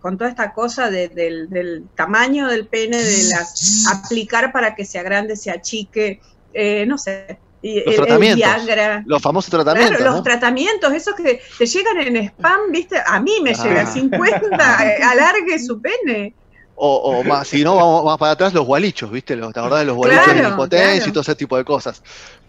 con 0.00 0.18
toda 0.18 0.30
esta 0.30 0.52
cosa 0.52 0.90
del, 0.90 1.84
tamaño 1.94 2.48
del 2.48 2.66
pene, 2.66 3.00
de 3.00 3.22
las 3.30 3.86
aplicar 3.88 4.50
para 4.50 4.74
que 4.74 4.84
se 4.84 4.98
agrande, 4.98 5.36
se 5.36 5.52
achique, 5.52 6.20
eh, 6.52 6.84
no 6.86 6.98
sé. 6.98 7.38
los 7.62 7.94
tratamientos, 7.94 8.66
los 9.06 9.22
famosos 9.22 9.48
tratamientos. 9.48 10.00
los 10.00 10.22
tratamientos, 10.24 10.92
esos 10.92 11.14
que 11.14 11.40
te 11.56 11.66
llegan 11.66 12.00
en 12.00 12.16
spam, 12.16 12.72
¿viste? 12.72 12.96
A 13.06 13.20
mí 13.20 13.34
me 13.40 13.54
llega 13.54 13.84
llega 13.84 13.86
50, 13.86 14.86
eh, 14.96 15.02
alargue 15.04 15.56
su 15.60 15.80
pene. 15.80 16.34
O, 16.74 17.22
más, 17.22 17.46
si 17.46 17.62
no, 17.62 17.76
vamos 17.76 18.04
más 18.04 18.18
para 18.18 18.32
atrás, 18.32 18.52
los 18.52 18.66
gualichos, 18.66 19.08
¿viste? 19.08 19.36
Los, 19.36 19.52
¿Te 19.52 19.60
de 19.60 19.84
los 19.84 19.94
gualichos 19.94 20.34
de 20.34 20.42
impotencia 20.42 21.08
y 21.08 21.12
todo 21.12 21.20
ese 21.20 21.36
tipo 21.36 21.56
de 21.56 21.64
cosas? 21.64 22.02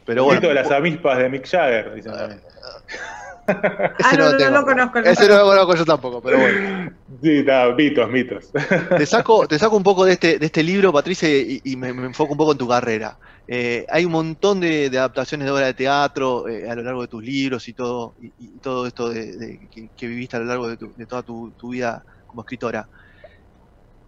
Pero 0.05 0.23
bueno. 0.23 0.41
de 0.41 0.53
las 0.53 0.71
avispas 0.71 1.17
de 1.17 1.29
Mick 1.29 1.47
Jagger, 1.47 1.93
dicen 1.93 2.13
también. 2.13 2.52
ah, 3.47 4.13
no, 4.17 4.31
no, 4.31 4.49
lo 4.49 4.65
conozco. 4.65 4.99
Ese 4.99 5.27
no 5.27 5.37
lo 5.37 5.45
conozco 5.45 5.75
yo 5.75 5.85
tampoco, 5.85 6.21
pero 6.21 6.39
bueno. 6.39 6.91
Sí, 7.21 7.43
no, 7.43 7.75
mitos, 7.75 8.09
mitos. 8.09 8.51
Te 8.97 9.05
saco, 9.05 9.47
te 9.47 9.59
saco 9.59 9.75
un 9.75 9.83
poco 9.83 10.05
de 10.05 10.13
este, 10.13 10.39
de 10.39 10.45
este 10.45 10.63
libro, 10.63 10.93
Patricia, 10.93 11.29
y, 11.29 11.75
me, 11.75 11.89
enfoco 11.89 12.33
un 12.33 12.37
poco 12.37 12.53
en 12.53 12.57
tu 12.57 12.67
carrera. 12.67 13.17
Eh, 13.47 13.85
hay 13.89 14.05
un 14.05 14.13
montón 14.13 14.61
de, 14.61 14.87
adaptaciones 14.87 15.45
de 15.45 15.51
obra 15.51 15.65
de 15.65 15.73
teatro 15.73 16.47
eh, 16.47 16.69
a 16.69 16.75
lo 16.75 16.83
largo 16.83 17.01
de 17.01 17.07
tus 17.07 17.23
libros 17.23 17.67
y 17.67 17.73
todo, 17.73 18.15
y, 18.21 18.47
todo 18.61 18.87
esto 18.87 19.09
de, 19.09 19.67
que, 19.95 20.07
viviste 20.07 20.37
a 20.37 20.39
lo 20.39 20.45
largo 20.45 20.69
de, 20.69 21.05
toda 21.05 21.23
tu, 21.23 21.69
vida 21.69 22.03
como 22.27 22.41
escritora. 22.41 22.87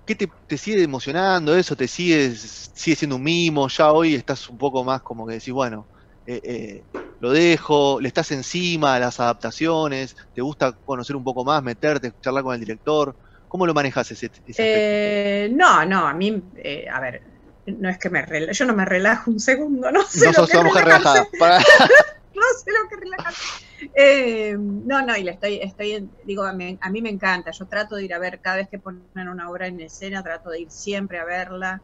¿Qué 0.05 0.15
te, 0.15 0.57
sigue 0.57 0.83
emocionando 0.83 1.55
eso? 1.55 1.75
¿Te 1.75 1.87
sigue, 1.87 2.31
sigue 2.35 2.95
siendo 2.95 3.15
un 3.15 3.23
mimo? 3.23 3.67
Ya 3.67 3.91
hoy 3.91 4.15
estás 4.15 4.49
un 4.49 4.57
poco 4.57 4.83
más 4.83 5.01
como 5.01 5.25
que 5.25 5.33
decís, 5.33 5.53
bueno, 5.53 5.85
eh, 6.27 6.41
eh, 6.43 6.83
lo 7.25 7.31
dejo, 7.31 7.99
le 7.99 8.07
estás 8.07 8.31
encima 8.31 8.95
a 8.95 8.99
las 8.99 9.19
adaptaciones, 9.19 10.15
te 10.33 10.41
gusta 10.41 10.77
conocer 10.83 11.15
un 11.15 11.23
poco 11.23 11.43
más, 11.43 11.63
meterte, 11.63 12.13
charlar 12.21 12.43
con 12.43 12.53
el 12.53 12.59
director. 12.59 13.15
¿Cómo 13.47 13.65
lo 13.65 13.73
manejas 13.73 14.11
ese, 14.11 14.29
ese 14.45 14.55
eh, 14.57 15.49
no, 15.51 15.85
no, 15.85 16.07
a 16.07 16.13
mí, 16.13 16.43
a 16.91 16.99
ver, 16.99 17.23
no 17.65 17.89
es 17.89 17.97
que 17.97 18.09
me 18.09 18.23
yo 18.53 18.65
no 18.65 18.75
me 18.75 18.85
relajo 18.85 19.31
un 19.31 19.39
segundo, 19.39 19.91
no 19.91 20.03
sé. 20.03 20.27
No 20.27 20.33
sos 20.33 20.53
una 20.53 20.63
mujer 20.63 20.85
relajada. 20.85 21.25
no 21.39 22.43
sé 22.63 22.71
lo 22.71 22.89
que. 22.89 23.89
Eh, 23.95 24.55
no, 24.57 25.03
no, 25.03 25.17
y 25.17 25.23
le 25.23 25.31
estoy, 25.31 25.59
estoy 25.61 26.09
digo, 26.25 26.43
a 26.43 26.53
mí, 26.53 26.77
a 26.79 26.89
mí, 26.89 27.01
me 27.01 27.09
encanta, 27.09 27.51
yo 27.51 27.65
trato 27.65 27.95
de 27.95 28.05
ir 28.05 28.13
a 28.13 28.19
ver 28.19 28.39
cada 28.39 28.57
vez 28.57 28.69
que 28.69 28.79
ponen 28.79 29.27
una 29.27 29.49
obra 29.49 29.67
en 29.67 29.79
escena, 29.79 30.21
trato 30.21 30.49
de 30.49 30.61
ir 30.61 30.71
siempre 30.71 31.17
a 31.17 31.25
verla, 31.25 31.81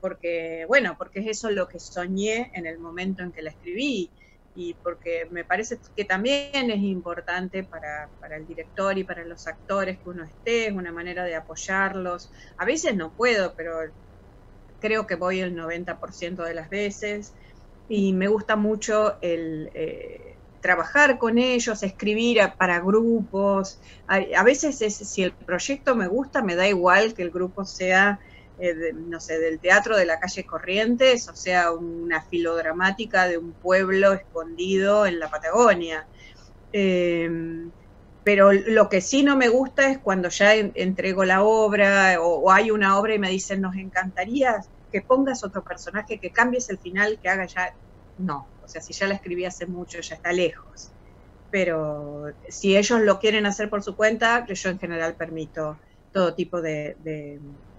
porque, 0.00 0.66
bueno, 0.68 0.96
porque 0.96 1.20
es 1.20 1.26
eso 1.28 1.50
lo 1.50 1.66
que 1.66 1.80
soñé 1.80 2.52
en 2.54 2.66
el 2.66 2.78
momento 2.78 3.22
en 3.22 3.32
que 3.32 3.42
la 3.42 3.50
escribí, 3.50 4.10
y 4.54 4.74
porque 4.74 5.26
me 5.30 5.44
parece 5.44 5.80
que 5.96 6.04
también 6.04 6.70
es 6.70 6.80
importante 6.80 7.64
para, 7.64 8.10
para 8.20 8.36
el 8.36 8.46
director 8.46 8.96
y 8.96 9.04
para 9.04 9.24
los 9.24 9.46
actores 9.46 9.98
que 9.98 10.08
uno 10.08 10.24
esté, 10.24 10.68
es 10.68 10.72
una 10.72 10.92
manera 10.92 11.24
de 11.24 11.34
apoyarlos. 11.34 12.30
A 12.56 12.64
veces 12.64 12.94
no 12.94 13.14
puedo, 13.14 13.54
pero 13.56 13.78
creo 14.78 15.06
que 15.06 15.16
voy 15.16 15.40
el 15.40 15.56
90% 15.56 16.44
de 16.44 16.54
las 16.54 16.70
veces, 16.70 17.34
y 17.88 18.12
me 18.12 18.28
gusta 18.28 18.56
mucho 18.56 19.18
el... 19.20 19.70
Eh, 19.74 20.38
trabajar 20.64 21.18
con 21.18 21.36
ellos, 21.36 21.82
escribir 21.82 22.40
para 22.56 22.80
grupos. 22.80 23.82
A, 24.06 24.42
veces 24.44 24.78
si 24.78 25.22
el 25.22 25.34
proyecto 25.34 25.94
me 25.94 26.08
gusta, 26.08 26.42
me 26.42 26.56
da 26.56 26.66
igual 26.66 27.12
que 27.12 27.20
el 27.20 27.30
grupo 27.30 27.66
sea, 27.66 28.18
eh, 28.58 28.92
no 28.94 29.18
sé, 29.18 29.38
del 29.40 29.58
teatro 29.58 29.96
de 29.96 30.06
la 30.06 30.20
calle 30.20 30.46
Corrientes, 30.46 31.28
o 31.28 31.34
sea, 31.34 31.72
una 31.72 32.22
filodramática 32.22 33.26
de 33.26 33.36
un 33.36 33.52
pueblo 33.52 34.12
escondido 34.12 35.06
en 35.06 35.18
la 35.18 35.28
Patagonia. 35.28 36.06
Em, 36.72 37.70
pero 38.22 38.52
lo 38.52 38.88
que 38.88 39.00
sí 39.00 39.22
no 39.22 39.36
me 39.36 39.48
gusta 39.48 39.90
es 39.90 39.98
cuando 39.98 40.28
ya 40.28 40.54
entrego 40.54 41.24
la 41.24 41.42
obra 41.42 42.16
o, 42.20 42.50
hay 42.50 42.70
una 42.70 42.98
obra 42.98 43.14
y 43.14 43.18
me 43.18 43.28
dicen, 43.28 43.60
nos 43.60 43.76
encantaría 43.76 44.60
que 44.90 45.02
pongas 45.02 45.44
otro 45.44 45.62
personaje, 45.64 46.20
que 46.20 46.30
cambies 46.30 46.70
el 46.70 46.78
final, 46.78 47.18
que 47.20 47.28
haga 47.28 47.46
ya... 47.46 47.74
No, 48.18 48.46
o 48.62 48.68
sea, 48.68 48.80
si 48.80 48.92
ya 48.92 49.08
la 49.08 49.14
escribí 49.14 49.44
hace 49.44 49.66
mucho, 49.66 50.00
ya 50.00 50.14
está 50.14 50.32
lejos. 50.32 50.92
Pero 51.50 52.32
si 52.48 52.76
ellos 52.76 53.00
lo 53.00 53.18
quieren 53.18 53.46
hacer 53.46 53.68
por 53.68 53.82
su 53.82 53.96
cuenta, 53.96 54.46
yo 54.46 54.70
en 54.70 54.78
general 54.78 55.16
permito 55.16 55.78
todo 56.14 56.32
tipo 56.32 56.62
de, 56.62 56.96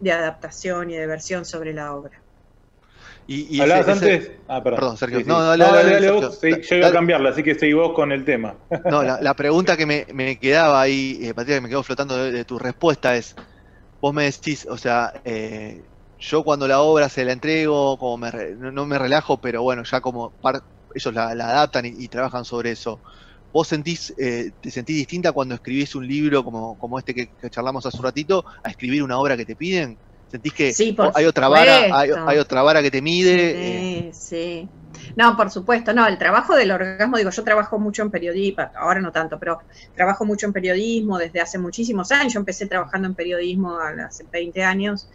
adaptación 0.03 0.91
y 0.91 0.95
de 0.95 1.07
versión 1.07 1.45
sobre 1.45 1.73
la 1.73 1.95
obra. 1.95 2.21
Y, 3.27 3.59
¿Hablabas 3.59 3.87
antes? 3.87 4.31
Ah, 4.47 4.61
perdón. 4.61 4.97
Sergio. 4.97 5.23
No, 5.25 5.41
dale, 5.41 5.63
dale, 5.63 6.11
vos. 6.11 6.39
yo 6.41 6.75
iba 6.75 6.89
a 6.89 6.91
cambiarla, 6.91 7.29
así 7.29 7.41
que 7.41 7.55
seguí 7.55 7.73
vos 7.73 7.93
con 7.93 8.11
el 8.11 8.23
tema. 8.23 8.53
No, 8.91 9.01
la, 9.01 9.33
pregunta 9.33 9.75
que 9.75 9.87
me, 9.87 10.37
quedaba 10.37 10.79
ahí, 10.79 11.17
eh, 11.23 11.33
Patricia, 11.33 11.55
que 11.55 11.61
me 11.61 11.69
quedó 11.69 11.81
flotando 11.81 12.15
de, 12.17 12.45
tu 12.45 12.59
respuesta 12.59 13.15
es, 13.15 13.35
vos 13.99 14.13
me 14.13 14.25
decís, 14.25 14.67
o 14.69 14.77
sea, 14.77 15.13
eh, 15.23 15.81
yo 16.19 16.43
cuando 16.43 16.67
la 16.67 16.81
obra 16.81 17.09
se 17.09 17.25
la 17.25 17.31
entrego, 17.31 17.97
como 17.97 18.17
me, 18.17 18.31
no, 18.57 18.85
me 18.85 18.99
relajo, 18.99 19.37
pero 19.37 19.63
bueno, 19.63 19.83
ya 19.83 20.01
como 20.01 20.33
ellos 20.93 21.13
la, 21.13 21.29
adaptan 21.29 21.85
y, 21.85 22.07
trabajan 22.09 22.45
sobre 22.45 22.71
eso. 22.71 22.99
¿Vos 23.55 23.69
sentís, 23.69 24.13
eh, 24.17 24.51
te 24.59 24.69
sentís 24.69 24.97
distinta 24.97 25.31
cuando 25.31 25.55
escribís 25.55 25.95
un 25.95 26.05
libro 26.05 26.43
como, 26.43 26.77
como 26.77 26.99
este 26.99 27.15
que, 27.15 27.29
charlamos 27.49 27.85
hace 27.85 27.95
un 27.95 28.03
ratito, 28.03 28.43
a 28.61 28.69
escribir 28.69 29.01
una 29.01 29.17
obra 29.17 29.37
que 29.37 29.45
te 29.45 29.55
piden? 29.55 29.97
¿Sentís 30.29 30.51
que 30.51 30.73
hay 31.13 31.23
otra 31.23 31.47
vara, 31.47 31.97
hay, 31.97 32.37
otra 32.37 32.63
vara 32.63 32.81
que 32.81 32.91
te 32.91 33.01
mide? 33.01 33.31
Sí, 33.31 33.37
eh, 33.55 34.09
sí. 34.11 34.69
No, 35.15 35.37
por 35.37 35.49
supuesto, 35.51 35.93
no, 35.93 36.05
el 36.05 36.17
trabajo 36.17 36.53
del 36.53 36.69
orgasmo, 36.69 37.15
digo, 37.15 37.29
yo 37.29 37.43
trabajo 37.45 37.79
mucho 37.79 38.01
en 38.01 38.11
periodismo, 38.11 38.69
ahora 38.75 38.99
no 38.99 39.13
tanto, 39.13 39.39
pero 39.39 39.59
trabajo 39.95 40.25
mucho 40.25 40.47
en 40.47 40.51
periodismo 40.51 41.17
desde 41.17 41.39
hace 41.39 41.57
muchísimos 41.57 42.11
años, 42.11 42.33
yo 42.33 42.41
empecé 42.41 42.65
trabajando 42.65 43.07
en 43.07 43.15
periodismo 43.15 43.79
hace 43.79 44.25
20 44.29 44.65
años, 44.65 45.07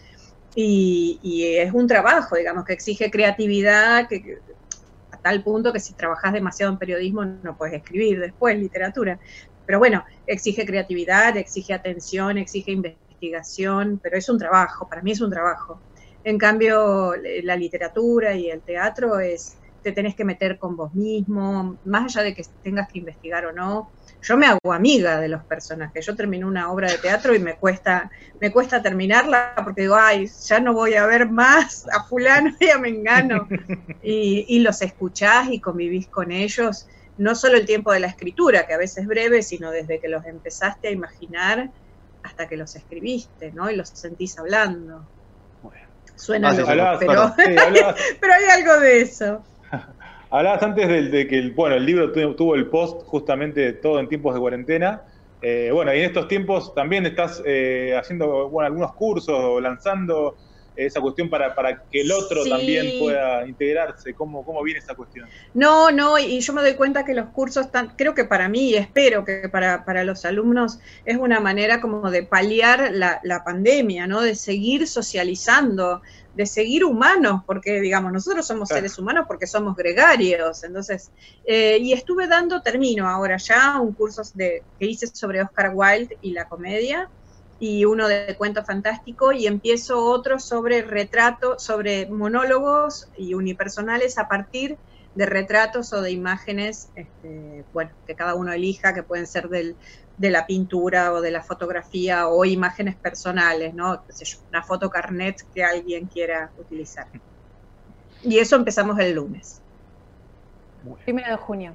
y, 0.54 1.44
es 1.58 1.74
un 1.74 1.86
trabajo, 1.86 2.36
digamos, 2.36 2.64
que 2.64 2.72
exige 2.72 3.10
creatividad, 3.10 4.08
que, 4.08 4.38
tal 5.20 5.42
punto 5.42 5.72
que 5.72 5.80
si 5.80 5.94
trabajas 5.94 6.32
demasiado 6.32 6.72
en 6.72 6.78
periodismo 6.78 7.24
no 7.24 7.56
puedes 7.56 7.74
escribir 7.74 8.20
después 8.20 8.58
literatura. 8.58 9.18
Pero 9.66 9.78
bueno, 9.78 10.04
exige 10.26 10.66
creatividad, 10.66 11.36
exige 11.36 11.72
atención, 11.74 12.38
exige 12.38 12.72
investigación, 12.72 14.00
pero 14.02 14.16
es 14.16 14.28
un 14.28 14.38
trabajo, 14.38 14.88
para 14.88 15.02
mí 15.02 15.12
es 15.12 15.20
un 15.20 15.30
trabajo. 15.30 15.80
En 16.24 16.38
cambio, 16.38 17.14
la 17.42 17.56
literatura 17.56 18.34
y 18.34 18.50
el 18.50 18.60
teatro 18.62 19.20
es, 19.20 19.56
te 19.82 19.92
tenés 19.92 20.14
que 20.14 20.24
meter 20.24 20.58
con 20.58 20.76
vos 20.76 20.94
mismo, 20.94 21.78
más 21.84 22.04
allá 22.04 22.24
de 22.24 22.34
que 22.34 22.44
tengas 22.62 22.88
que 22.92 22.98
investigar 22.98 23.46
o 23.46 23.52
no, 23.52 23.90
yo 24.22 24.36
me 24.36 24.46
hago 24.46 24.72
amiga 24.72 25.20
de 25.20 25.28
los 25.28 25.44
personajes. 25.44 26.04
Yo 26.04 26.14
termino 26.14 26.46
una 26.46 26.70
obra 26.70 26.90
de 26.90 26.98
teatro 26.98 27.34
y 27.34 27.38
me 27.38 27.56
cuesta, 27.56 28.10
me 28.40 28.52
cuesta 28.52 28.82
terminarla 28.82 29.54
porque 29.64 29.82
digo, 29.82 29.96
ay, 29.96 30.28
ya 30.44 30.60
no 30.60 30.74
voy 30.74 30.94
a 30.94 31.06
ver 31.06 31.28
más 31.28 31.86
a 31.88 32.04
fulano 32.04 32.54
y 32.60 32.70
a 32.70 32.78
mengano. 32.78 33.48
Y, 34.02 34.46
y 34.48 34.60
los 34.60 34.80
escuchás 34.80 35.48
y 35.50 35.60
convivís 35.60 36.08
con 36.08 36.32
ellos, 36.32 36.86
no 37.18 37.34
solo 37.34 37.58
el 37.58 37.66
tiempo 37.66 37.92
de 37.92 38.00
la 38.00 38.06
escritura, 38.06 38.66
que 38.66 38.72
a 38.72 38.78
veces 38.78 39.02
es 39.02 39.06
breve, 39.06 39.42
sino 39.42 39.70
desde 39.70 40.00
que 40.00 40.08
los 40.08 40.24
empezaste 40.24 40.88
a 40.88 40.90
imaginar 40.90 41.70
hasta 42.22 42.48
que 42.48 42.56
los 42.56 42.74
escribiste, 42.76 43.52
¿no? 43.52 43.70
Y 43.70 43.76
los 43.76 43.90
sentís 43.90 44.38
hablando. 44.38 45.06
Suena 46.16 46.52
loco, 46.52 46.98
pero, 46.98 47.34
pero 48.20 48.32
hay 48.32 48.44
algo 48.60 48.80
de 48.80 49.00
eso. 49.02 49.44
Hablabas 50.30 50.62
antes 50.62 50.88
de, 50.88 51.26
que 51.26 51.38
el, 51.38 51.50
bueno, 51.52 51.76
el 51.76 51.84
libro 51.84 52.12
tuvo, 52.12 52.54
el 52.54 52.66
post 52.66 53.02
justamente 53.06 53.72
todo 53.74 53.98
en 53.98 54.08
tiempos 54.08 54.34
de 54.34 54.40
cuarentena. 54.40 55.02
Eh, 55.42 55.70
bueno, 55.72 55.94
y 55.94 55.98
en 55.98 56.04
estos 56.04 56.28
tiempos 56.28 56.74
también 56.74 57.06
estás 57.06 57.42
eh, 57.44 57.96
haciendo 57.98 58.48
bueno, 58.48 58.66
algunos 58.66 58.92
cursos 58.92 59.34
o 59.36 59.60
lanzando 59.60 60.36
esa 60.86 61.00
cuestión 61.00 61.28
para, 61.28 61.54
para 61.54 61.82
que 61.90 62.00
el 62.00 62.12
otro 62.12 62.44
también 62.44 62.98
pueda 62.98 63.46
integrarse? 63.46 64.14
¿Cómo, 64.14 64.44
¿Cómo 64.44 64.62
viene 64.62 64.78
esa 64.78 64.94
cuestión? 64.94 65.28
No, 65.54 65.90
no, 65.90 66.18
y 66.18 66.40
yo 66.40 66.52
me 66.52 66.62
doy 66.62 66.74
cuenta 66.74 67.04
que 67.04 67.14
los 67.14 67.26
cursos, 67.28 67.66
están, 67.66 67.94
creo 67.96 68.14
que 68.14 68.24
para 68.24 68.48
mí, 68.48 68.70
y 68.70 68.74
espero 68.76 69.24
que 69.24 69.48
para, 69.48 69.84
para 69.84 70.04
los 70.04 70.24
alumnos, 70.24 70.78
es 71.04 71.16
una 71.16 71.40
manera 71.40 71.80
como 71.80 72.10
de 72.10 72.22
paliar 72.22 72.90
la, 72.92 73.20
la 73.24 73.44
pandemia, 73.44 74.06
¿no? 74.06 74.22
De 74.22 74.34
seguir 74.34 74.86
socializando, 74.86 76.02
de 76.34 76.46
seguir 76.46 76.84
humanos, 76.84 77.42
porque 77.46 77.80
digamos, 77.80 78.12
nosotros 78.12 78.46
somos 78.46 78.68
seres 78.68 78.98
humanos 78.98 79.24
porque 79.26 79.46
somos 79.46 79.74
gregarios, 79.76 80.62
entonces, 80.62 81.10
eh, 81.44 81.78
y 81.80 81.92
estuve 81.92 82.28
dando, 82.28 82.62
termino 82.62 83.08
ahora 83.08 83.36
ya, 83.36 83.80
un 83.80 83.94
curso 83.94 84.22
de, 84.34 84.62
que 84.78 84.86
hice 84.86 85.06
sobre 85.08 85.42
Oscar 85.42 85.72
Wilde 85.74 86.16
y 86.20 86.32
la 86.32 86.46
comedia, 86.46 87.10
y 87.58 87.84
uno 87.84 88.08
de 88.08 88.34
cuento 88.38 88.64
fantástico, 88.64 89.32
y 89.32 89.46
empiezo 89.46 90.02
otro 90.02 90.38
sobre 90.38 90.82
retrato, 90.82 91.58
sobre 91.58 92.06
monólogos 92.06 93.08
y 93.16 93.34
unipersonales 93.34 94.16
a 94.18 94.28
partir 94.28 94.70
de 94.70 94.89
retratos 95.16 95.92
o 95.92 96.02
de 96.02 96.10
imágenes, 96.10 96.90
este, 96.94 97.64
bueno, 97.72 97.90
que 98.06 98.14
cada 98.14 98.34
uno 98.34 98.52
elija, 98.52 98.94
que 98.94 99.02
pueden 99.02 99.26
ser 99.26 99.48
del, 99.48 99.76
de 100.16 100.30
la 100.30 100.46
pintura 100.46 101.12
o 101.12 101.20
de 101.20 101.30
la 101.30 101.42
fotografía 101.42 102.28
o 102.28 102.44
imágenes 102.44 102.94
personales, 102.94 103.74
¿no? 103.74 104.02
una 104.50 104.62
foto 104.62 104.90
carnet 104.90 105.44
que 105.54 105.64
alguien 105.64 106.06
quiera 106.06 106.50
utilizar. 106.58 107.06
Y 108.22 108.38
eso 108.38 108.56
empezamos 108.56 108.98
el 108.98 109.14
lunes. 109.14 109.62
Primero 111.04 111.30
de 111.30 111.36
junio. 111.36 111.74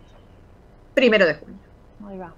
Primero 0.93 1.25
de 1.25 1.33
junio. 1.33 1.59
Ahí 2.07 2.17
va. 2.17 2.33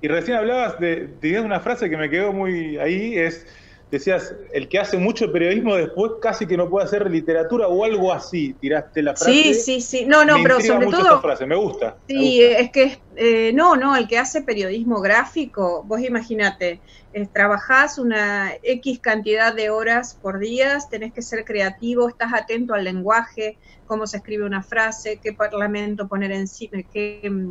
Y 0.00 0.08
recién 0.08 0.38
hablabas 0.38 0.80
de, 0.80 1.08
tenías 1.20 1.44
una 1.44 1.60
frase 1.60 1.90
que 1.90 1.96
me 1.96 2.10
quedó 2.10 2.32
muy 2.32 2.78
ahí, 2.78 3.16
es, 3.16 3.46
decías, 3.90 4.34
el 4.52 4.68
que 4.68 4.78
hace 4.78 4.96
mucho 4.96 5.32
periodismo 5.32 5.74
después 5.74 6.12
casi 6.22 6.46
que 6.46 6.56
no 6.56 6.68
puede 6.70 6.86
hacer 6.86 7.10
literatura 7.10 7.66
o 7.68 7.84
algo 7.84 8.12
así, 8.12 8.54
tiraste 8.54 9.02
la 9.02 9.16
frase. 9.16 9.32
Sí, 9.32 9.54
sí, 9.54 9.80
sí. 9.80 10.04
No, 10.06 10.24
no, 10.24 10.38
Me 10.38 10.44
pero 10.44 10.60
sobre 10.60 10.86
mucho 10.86 10.98
todo... 10.98 11.08
esa 11.08 11.20
frase, 11.20 11.46
me 11.46 11.56
gusta. 11.56 11.96
me 12.08 12.14
Sí, 12.14 12.40
gusta. 12.42 12.58
es 12.60 12.70
que 12.70 12.98
eh, 13.16 13.52
no, 13.52 13.76
no, 13.76 13.96
el 13.96 14.06
que 14.06 14.18
hace 14.18 14.42
periodismo 14.42 15.00
gráfico, 15.00 15.82
vos 15.84 16.00
imagínate, 16.00 16.80
eh, 17.12 17.26
trabajás 17.32 17.98
una 17.98 18.52
X 18.62 19.00
cantidad 19.00 19.52
de 19.54 19.70
horas 19.70 20.16
por 20.20 20.38
día, 20.38 20.78
tenés 20.88 21.12
que 21.12 21.22
ser 21.22 21.44
creativo, 21.44 22.08
estás 22.08 22.32
atento 22.32 22.74
al 22.74 22.84
lenguaje, 22.84 23.58
cómo 23.86 24.06
se 24.06 24.18
escribe 24.18 24.44
una 24.44 24.62
frase, 24.62 25.18
qué 25.22 25.32
parlamento 25.32 26.06
poner 26.06 26.30
encima, 26.30 26.78
qué 26.92 27.28
mm, 27.28 27.50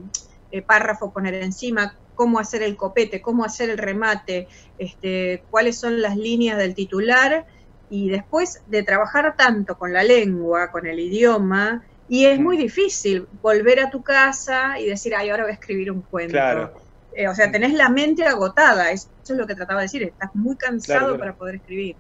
eh, 0.52 0.62
párrafo 0.62 1.12
poner 1.12 1.34
encima, 1.36 1.96
cómo 2.20 2.38
hacer 2.38 2.62
el 2.64 2.76
copete, 2.76 3.22
cómo 3.22 3.46
hacer 3.46 3.70
el 3.70 3.78
remate, 3.78 4.50
este, 4.78 5.46
cuáles 5.50 5.80
son 5.80 6.02
las 6.02 6.18
líneas 6.18 6.58
del 6.58 6.74
titular, 6.76 7.46
y 7.88 8.10
después 8.10 8.62
de 8.66 8.84
trabajar 8.84 9.36
tanto 9.38 9.78
con 9.78 9.94
la 9.94 10.04
lengua, 10.04 10.70
con 10.70 10.86
el 10.86 11.00
idioma, 11.00 11.82
y 12.10 12.26
es 12.26 12.38
muy 12.38 12.58
difícil 12.58 13.26
volver 13.42 13.80
a 13.80 13.90
tu 13.90 14.04
casa 14.04 14.78
y 14.82 14.86
decir, 14.86 15.14
ay, 15.16 15.30
ahora 15.30 15.44
voy 15.44 15.52
a 15.52 15.60
escribir 15.62 15.90
un 15.94 16.02
cuento. 16.02 16.34
Claro. 16.34 16.74
Eh, 17.14 17.30
o 17.30 17.34
sea, 17.34 17.50
tenés 17.50 17.74
la 17.74 17.88
mente 17.88 18.26
agotada, 18.26 18.92
eso 18.92 19.08
es 19.24 19.38
lo 19.38 19.48
que 19.48 19.56
trataba 19.56 19.80
de 19.80 19.86
decir, 19.86 20.04
estás 20.04 20.30
muy 20.34 20.58
cansado 20.58 21.00
Claro, 21.00 21.08
claro. 21.16 21.20
para 21.20 21.34
poder 21.38 21.56
escribir. 21.56 21.96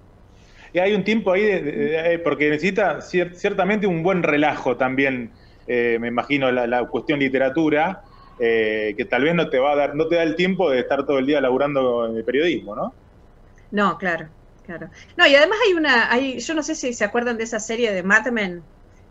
Y 0.73 0.79
hay 0.79 0.93
un 0.95 1.05
tiempo 1.05 1.31
ahí, 1.31 1.45
de- 1.45 1.61
de- 1.61 2.01
de- 2.09 2.19
porque 2.19 2.49
necesita 2.49 2.97
cier- 2.99 3.35
ciertamente 3.35 3.87
un 3.87 4.03
buen 4.03 4.21
relajo 4.21 4.75
también, 4.75 5.31
eh, 5.65 5.97
me 6.01 6.09
imagino, 6.09 6.51
la, 6.51 6.67
la 6.67 6.85
cuestión 6.89 7.19
literatura, 7.19 8.01
eh, 8.39 8.95
que 8.97 9.05
tal 9.05 9.23
vez 9.23 9.35
no 9.35 9.49
te 9.49 9.59
va 9.59 9.73
a 9.73 9.75
dar, 9.75 9.95
no 9.95 10.07
te 10.07 10.15
da 10.15 10.23
el 10.23 10.35
tiempo 10.35 10.69
de 10.71 10.79
estar 10.81 11.05
todo 11.05 11.19
el 11.19 11.25
día 11.27 11.41
laburando 11.41 12.05
en 12.07 12.17
el 12.17 12.25
periodismo, 12.25 12.75
¿no? 12.75 12.95
No, 13.71 13.97
claro, 13.97 14.33
claro. 14.63 14.89
No, 15.17 15.27
y 15.27 15.35
además 15.35 15.59
hay 15.65 15.73
una, 15.73 16.11
hay, 16.11 16.39
yo 16.39 16.53
no 16.53 16.63
sé 16.63 16.75
si 16.75 16.93
se 16.93 17.03
acuerdan 17.05 17.37
de 17.37 17.43
esa 17.43 17.59
serie 17.59 17.91
de 17.91 18.03
Mad 18.03 18.27
Men. 18.31 18.67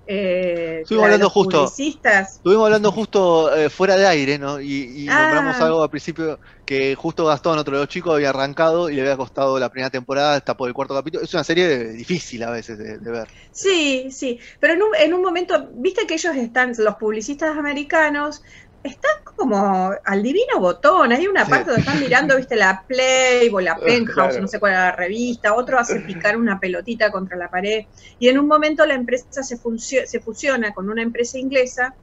Eh, 0.06 0.78
Estuvimos 0.82 1.04
hablando 1.04 1.26
los 1.26 1.32
justo. 1.32 1.64
publicistas. 1.64 2.36
Estuvimos 2.36 2.64
hablando 2.66 2.92
justo 2.92 3.54
eh, 3.54 3.68
fuera 3.70 3.96
de 3.96 4.06
aire, 4.06 4.38
¿no? 4.38 4.60
Y, 4.60 5.06
y 5.06 5.06
Ah. 5.08 5.18
nombramos 5.20 5.60
algo 5.60 5.82
al 5.82 5.90
principio 5.90 6.40
que 6.64 6.94
justo 6.94 7.26
Gastón, 7.26 7.58
otro 7.58 7.74
de 7.76 7.80
los 7.82 7.88
chicos, 7.88 8.14
había 8.14 8.30
arrancado 8.30 8.88
y 8.90 8.94
le 8.94 9.02
había 9.02 9.16
costado 9.16 9.58
la 9.58 9.70
primera 9.70 9.90
temporada, 9.90 10.36
está 10.36 10.56
por 10.56 10.68
el 10.68 10.74
cuarto 10.74 10.94
capítulo. 10.94 11.24
Es 11.24 11.34
una 11.34 11.44
serie 11.44 11.88
difícil 11.92 12.42
a 12.44 12.50
veces 12.50 12.78
de, 12.78 12.98
de 12.98 13.10
ver. 13.10 13.28
Sí, 13.50 14.10
sí, 14.10 14.38
pero 14.60 14.74
en 14.74 14.82
un, 14.82 14.88
en 14.96 15.14
un 15.14 15.22
momento, 15.22 15.70
viste 15.74 16.06
que 16.06 16.14
ellos 16.14 16.36
están, 16.36 16.72
los 16.78 16.94
publicistas 16.96 17.56
americanos, 17.56 18.40
están 18.82 19.10
como 19.36 19.92
al 20.04 20.22
divino 20.22 20.58
botón. 20.60 21.12
Hay 21.12 21.26
una 21.26 21.44
Sí. 21.44 21.50
parte 21.50 21.66
donde 21.70 21.80
están 21.82 22.00
mirando, 22.00 22.36
viste, 22.36 22.56
la 22.56 22.84
Playboy, 22.88 23.64
la 23.64 23.76
Penthouse, 24.06 24.14
Claro. 24.28 24.40
no 24.42 24.48
sé 24.48 24.58
cuál 24.60 24.72
era 24.72 24.84
la 24.86 24.96
revista, 24.96 25.54
otro 25.54 25.78
hace 25.78 26.00
picar 26.32 26.36
una 26.36 26.58
pelotita 26.60 27.10
contra 27.10 27.36
la 27.36 27.48
pared. 27.50 27.84
Y 28.18 28.28
en 28.28 28.38
un 28.38 28.46
momento 28.46 28.84
la 28.86 28.94
empresa 28.94 29.42
se, 29.42 29.58
se 30.06 30.20
fusiona 30.20 30.72
con 30.72 30.88
una 30.90 31.02
empresa 31.02 31.38
inglesa 31.38 31.94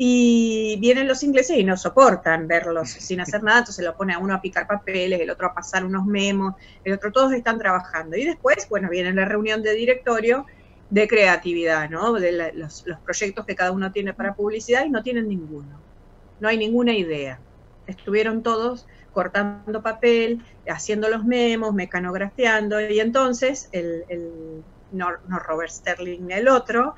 y 0.00 0.78
vienen 0.80 1.08
los 1.08 1.22
ingleses 1.24 1.56
y 1.58 1.64
no 1.64 1.76
soportan 1.76 2.46
verlos 2.46 2.88
sin 3.08 3.20
hacer 3.20 3.42
nada, 3.42 3.60
entonces 3.60 3.84
lo 3.84 3.96
pone 3.96 4.14
a 4.14 4.18
uno 4.18 4.34
a 4.34 4.40
picar 4.40 4.66
papeles, 4.66 5.20
el 5.20 5.30
otro 5.30 5.48
a 5.48 5.54
pasar 5.54 5.84
unos 5.84 6.06
memos, 6.06 6.54
el 6.84 6.92
otro, 6.94 7.10
todos 7.12 7.32
están 7.32 7.58
trabajando. 7.58 8.16
Y 8.16 8.24
después, 8.24 8.66
bueno, 8.70 8.88
viene 8.90 9.12
la 9.12 9.24
reunión 9.24 9.62
de 9.62 9.74
directorio 9.74 10.46
de 10.88 11.08
creatividad, 11.08 11.90
¿no? 11.90 12.12
De 12.14 12.32
la- 12.32 12.52
los, 12.52 12.82
los 12.86 13.00
proyectos 13.00 13.44
que 13.44 13.54
cada 13.56 13.72
uno 13.72 13.90
tiene 13.92 14.14
para 14.14 14.34
publicidad 14.34 14.84
y 14.86 14.90
no 14.90 15.02
tienen 15.02 15.28
ninguno. 15.28 15.84
No 16.38 16.48
hay 16.48 16.58
ninguna 16.58 16.94
idea. 16.96 17.42
Estuvieron 17.86 18.42
todos 18.42 18.86
cortando 19.10 19.82
papel, 19.82 20.44
haciendo 20.66 21.08
los 21.08 21.24
memos, 21.24 21.74
mecanografiando, 21.74 22.80
y 22.80 23.00
entonces 23.00 23.68
el, 23.72 24.04
el- 24.08 24.64
no, 24.90 25.08
no 25.26 25.38
Robert 25.38 25.70
Sterling, 25.70 26.30
el 26.30 26.48
otro, 26.48 26.94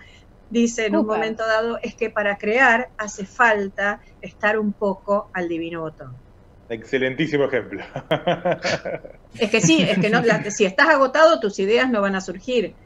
dice 0.49 0.87
en 0.87 0.97
un 0.97 1.07
momento 1.07 1.47
dado, 1.47 1.79
es 1.83 1.97
que 1.97 2.11
para 2.11 2.37
crear 2.37 2.91
hace 2.99 3.27
falta 3.27 4.01
estar 4.21 4.59
un 4.59 4.75
poco 4.75 5.31
al 5.33 5.49
divino 5.49 5.81
botón. 5.83 6.23
Excelentísimo 6.69 7.45
ejemplo. 7.45 7.83
Es 9.39 9.51
que 9.51 9.61
sí, 9.61 9.83
es 9.83 9.99
que 9.99 10.11
no, 10.11 10.21
la- 10.23 10.43
si 10.51 10.65
estás 10.65 10.89
agotado, 10.89 11.41
tus 11.41 11.59
ideas 11.59 11.91
no 11.91 12.01
van 12.01 12.15
a 12.15 12.21
surgir. 12.21 12.77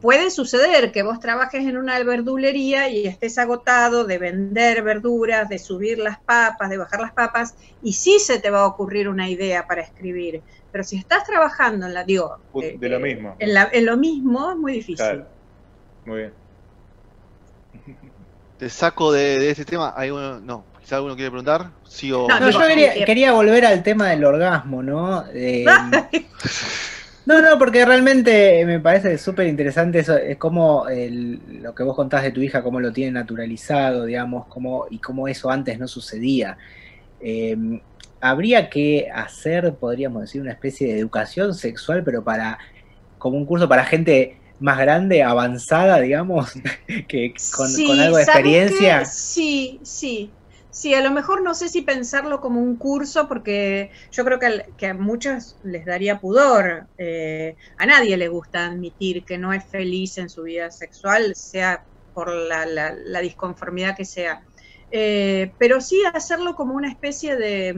Puede 0.00 0.30
suceder 0.30 0.92
que 0.92 1.02
vos 1.02 1.18
trabajes 1.18 1.62
en 1.66 1.76
una 1.76 2.02
verdulería 2.02 2.88
y 2.88 3.06
estés 3.06 3.38
agotado 3.38 4.04
de 4.04 4.18
vender 4.18 4.82
verduras, 4.82 5.48
de 5.48 5.58
subir 5.58 5.98
las 5.98 6.18
papas, 6.24 6.70
de 6.70 6.78
bajar 6.78 7.00
las 7.00 7.12
papas, 7.12 7.54
y 7.82 7.92
sí 7.94 8.18
se 8.20 8.38
te 8.38 8.50
va 8.50 8.60
a 8.60 8.66
ocurrir 8.66 9.08
una 9.08 9.28
idea 9.28 9.64
para 9.66 9.82
escribir. 9.82 10.42
Pero 10.70 10.84
si 10.84 10.96
estás 10.96 11.24
trabajando 11.24 11.86
en 11.86 11.94
la, 11.94 12.04
digo, 12.04 12.36
eh, 12.62 12.76
De 12.78 12.88
lo 12.88 12.96
eh, 12.96 13.00
mismo. 13.00 13.36
En, 13.38 13.54
la- 13.54 13.70
en 13.72 13.86
lo 13.86 13.96
mismo 13.96 14.52
es 14.52 14.56
muy 14.56 14.72
difícil. 14.74 14.96
Claro. 14.96 15.28
Muy 16.04 16.18
bien. 16.18 16.34
Te 18.56 18.68
saco 18.68 19.10
de, 19.10 19.38
de 19.38 19.50
este 19.50 19.64
tema. 19.64 19.94
¿Hay 19.96 20.10
uno? 20.10 20.38
No, 20.40 20.66
quizá 20.78 20.96
alguno 20.96 21.14
quiere 21.14 21.30
preguntar. 21.30 21.72
Sí 21.88 22.12
o 22.12 22.28
No, 22.28 22.38
No, 22.40 22.50
yo 22.50 22.58
quería, 22.60 22.94
eh, 22.94 23.04
quería 23.04 23.32
volver 23.32 23.64
al 23.64 23.82
tema 23.82 24.08
del 24.10 24.24
orgasmo, 24.24 24.82
¿no? 24.82 25.24
Eh, 25.32 25.64
no, 27.26 27.40
no, 27.42 27.58
porque 27.58 27.84
realmente 27.84 28.64
me 28.66 28.80
parece 28.80 29.18
súper 29.18 29.46
interesante 29.46 30.00
eso, 30.00 30.16
es 30.16 30.38
como 30.38 30.88
el- 30.88 31.62
lo 31.62 31.74
que 31.74 31.82
vos 31.82 31.94
contás 31.96 32.22
de 32.22 32.32
tu 32.32 32.40
hija, 32.40 32.62
cómo 32.62 32.80
lo 32.80 32.92
tiene 32.92 33.12
naturalizado, 33.12 34.04
digamos, 34.04 34.46
cómo, 34.48 34.86
y 34.90 35.00
cómo 35.00 35.28
eso 35.28 35.50
antes 35.50 35.78
no 35.78 35.86
sucedía. 35.88 36.58
Eh, 37.20 37.56
habría 38.20 38.70
que 38.70 39.08
hacer, 39.14 39.76
podríamos 39.78 40.22
decir, 40.22 40.42
una 40.42 40.52
especie 40.52 40.88
de 40.94 41.00
educación 41.00 41.54
sexual, 41.54 42.04
pero 42.04 42.24
para, 42.24 42.58
como 43.18 43.36
un 43.38 43.46
curso 43.46 43.68
para 43.68 43.84
gente 43.86 44.40
más 44.58 44.78
grande, 44.78 45.22
avanzada, 45.22 46.00
digamos, 46.00 46.52
que 47.08 47.34
con, 47.50 47.82
Sí, 47.82 47.82
con 47.82 48.00
algo 48.00 48.16
de 48.18 48.24
¿sabes 48.24 48.24
experiencia. 48.24 49.00
qué? 49.00 49.04
Sí, 49.04 49.80
sí. 49.84 50.39
Sí, 50.72 50.94
a 50.94 51.00
lo 51.02 51.10
mejor 51.10 51.42
no 51.42 51.54
sé 51.54 51.68
si 51.68 51.82
pensarlo 51.82 52.40
como 52.40 52.60
un 52.60 52.78
curso, 52.78 53.26
porque 53.28 53.90
yo 54.12 54.24
creo 54.24 54.38
que, 54.38 54.46
al- 54.46 54.64
que 54.76 54.86
a 54.86 54.94
muchos 54.94 55.58
les 55.62 55.84
daría 55.84 56.20
pudor. 56.20 56.88
Eh, 56.96 57.56
a 57.76 57.86
nadie 57.86 58.16
le 58.16 58.28
gusta 58.28 58.66
admitir 58.66 59.24
que 59.24 59.36
no 59.38 59.52
es 59.52 59.68
feliz 59.68 60.16
en 60.18 60.30
su 60.30 60.42
vida 60.44 60.70
sexual, 60.70 61.34
sea 61.34 61.84
por 62.12 62.30
la, 62.32 62.66
la- 62.66 62.94
la 63.04 63.20
disconformidad 63.20 63.96
que 63.96 64.04
sea. 64.04 64.40
Eh, 64.90 65.54
pero 65.58 65.80
sí 65.80 66.02
hacerlo 66.14 66.54
como 66.54 66.74
una 66.74 66.90
especie 66.90 67.36
de, 67.36 67.74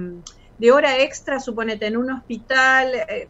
hora 0.73 0.99
extra, 1.01 1.41
suponete, 1.41 1.87
en 1.87 1.97
un 1.97 2.11
hospital, 2.13 2.95
eh, 3.09 3.27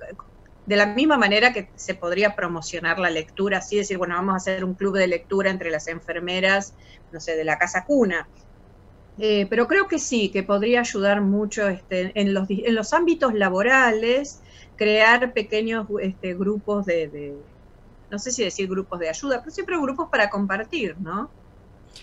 de 0.64 0.76
la 0.76 0.86
misma 0.86 1.18
manera 1.18 1.52
que 1.52 1.70
se 1.76 1.94
podría 1.96 2.34
promocionar 2.36 2.98
la 2.98 3.10
lectura, 3.10 3.58
así 3.58 3.76
decir, 3.76 3.98
bueno, 3.98 4.14
vamos 4.14 4.34
a 4.34 4.36
hacer 4.36 4.64
un 4.64 4.76
club 4.76 4.96
de 4.96 5.08
lectura 5.08 5.50
entre 5.50 5.70
las 5.70 5.88
enfermeras, 5.88 6.76
no 7.10 7.20
sé, 7.20 7.36
de 7.36 7.44
la 7.44 7.56
casa 7.58 7.84
cuna. 7.86 8.30
Eh, 9.18 9.46
pero 9.50 9.66
creo 9.68 9.86
que 9.88 9.98
sí, 9.98 10.30
que 10.30 10.42
podría 10.42 10.80
ayudar 10.80 11.20
mucho 11.20 11.68
este, 11.68 12.12
en, 12.18 12.32
los, 12.34 12.48
en 12.48 12.74
los 12.74 12.92
ámbitos 12.92 13.34
laborales, 13.34 14.40
crear 14.76 15.32
pequeños 15.34 15.86
este, 16.00 16.34
grupos 16.34 16.86
de, 16.86 17.08
de- 17.08 17.36
no 18.10 18.18
sé 18.18 18.30
si 18.32 18.42
decir 18.44 18.68
grupos 18.68 18.98
de 19.00 19.08
ayuda, 19.08 19.40
pero 19.40 19.50
siempre 19.50 19.76
grupos 19.80 20.08
para 20.10 20.28
compartir, 20.30 20.96
¿no? 20.98 21.30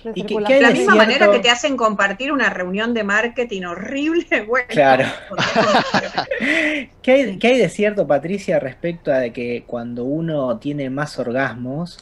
De 0.04 0.12
¿Y 0.12 0.22
qué- 0.24 0.28
circulación. 0.28 0.45
qué 0.48 0.54
hay 0.54 0.60
De 0.60 0.67
la 0.67 0.72
misma 0.74 0.93
cierto? 0.93 0.98
manera 1.10 1.32
que 1.32 1.39
te 1.39 1.50
hacen 1.50 1.76
compartir 1.78 2.32
una 2.32 2.50
reunión 2.50 2.93
de 2.93 3.04
marketing 3.04 3.63
horrible, 3.63 4.26
bueno. 4.48 4.67
Claro. 4.69 5.06
¿Qué 7.02 7.12
hay, 7.12 7.39
qué 7.39 7.48
hay 7.48 7.58
de 7.58 7.69
cierto, 7.69 8.08
Patricia, 8.08 8.60
respecto 8.60 9.12
a 9.12 9.19
de 9.19 9.34
que 9.34 9.63
cuando 9.67 10.06
uno 10.06 10.60
tiene 10.60 10.89
más 10.89 11.17
orgasmos, 11.19 11.98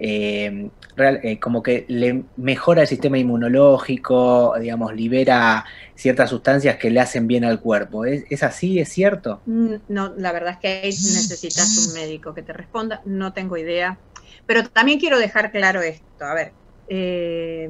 eh, 0.00 0.70
real- 0.96 1.20
eh, 1.22 1.38
como 1.40 1.62
que 1.62 1.84
le 1.88 2.26
mejora 2.36 2.82
el 2.82 2.88
sistema 2.88 3.18
inmunológico, 3.18 4.54
digamos, 4.58 4.94
libera 4.94 5.64
ciertas 5.94 6.30
sustancias 6.30 6.76
que 6.78 6.90
le 6.90 7.00
hacen 7.00 7.26
bien 7.26 7.44
al 7.44 7.60
cuerpo? 7.60 8.04
¿Es, 8.04 8.42
así? 8.42 8.78
¿Es 8.80 8.90
cierto? 8.92 9.44
Mm, 9.44 9.76
No, 9.88 10.14
la 10.16 10.32
verdad 10.32 10.52
es 10.54 10.58
que 10.60 10.98
necesitas 11.02 11.76
un 11.76 11.92
médico 11.92 12.34
que 12.34 12.42
te 12.42 12.52
responda, 12.52 13.00
no 13.04 13.32
tengo 13.32 13.56
idea. 13.56 14.02
Pero 14.46 14.64
también 14.68 14.98
quiero 15.00 15.18
dejar 15.18 15.50
claro 15.52 15.80
esto, 15.82 16.24
a 16.24 16.34
ver, 16.34 16.56
eh, 16.86 17.68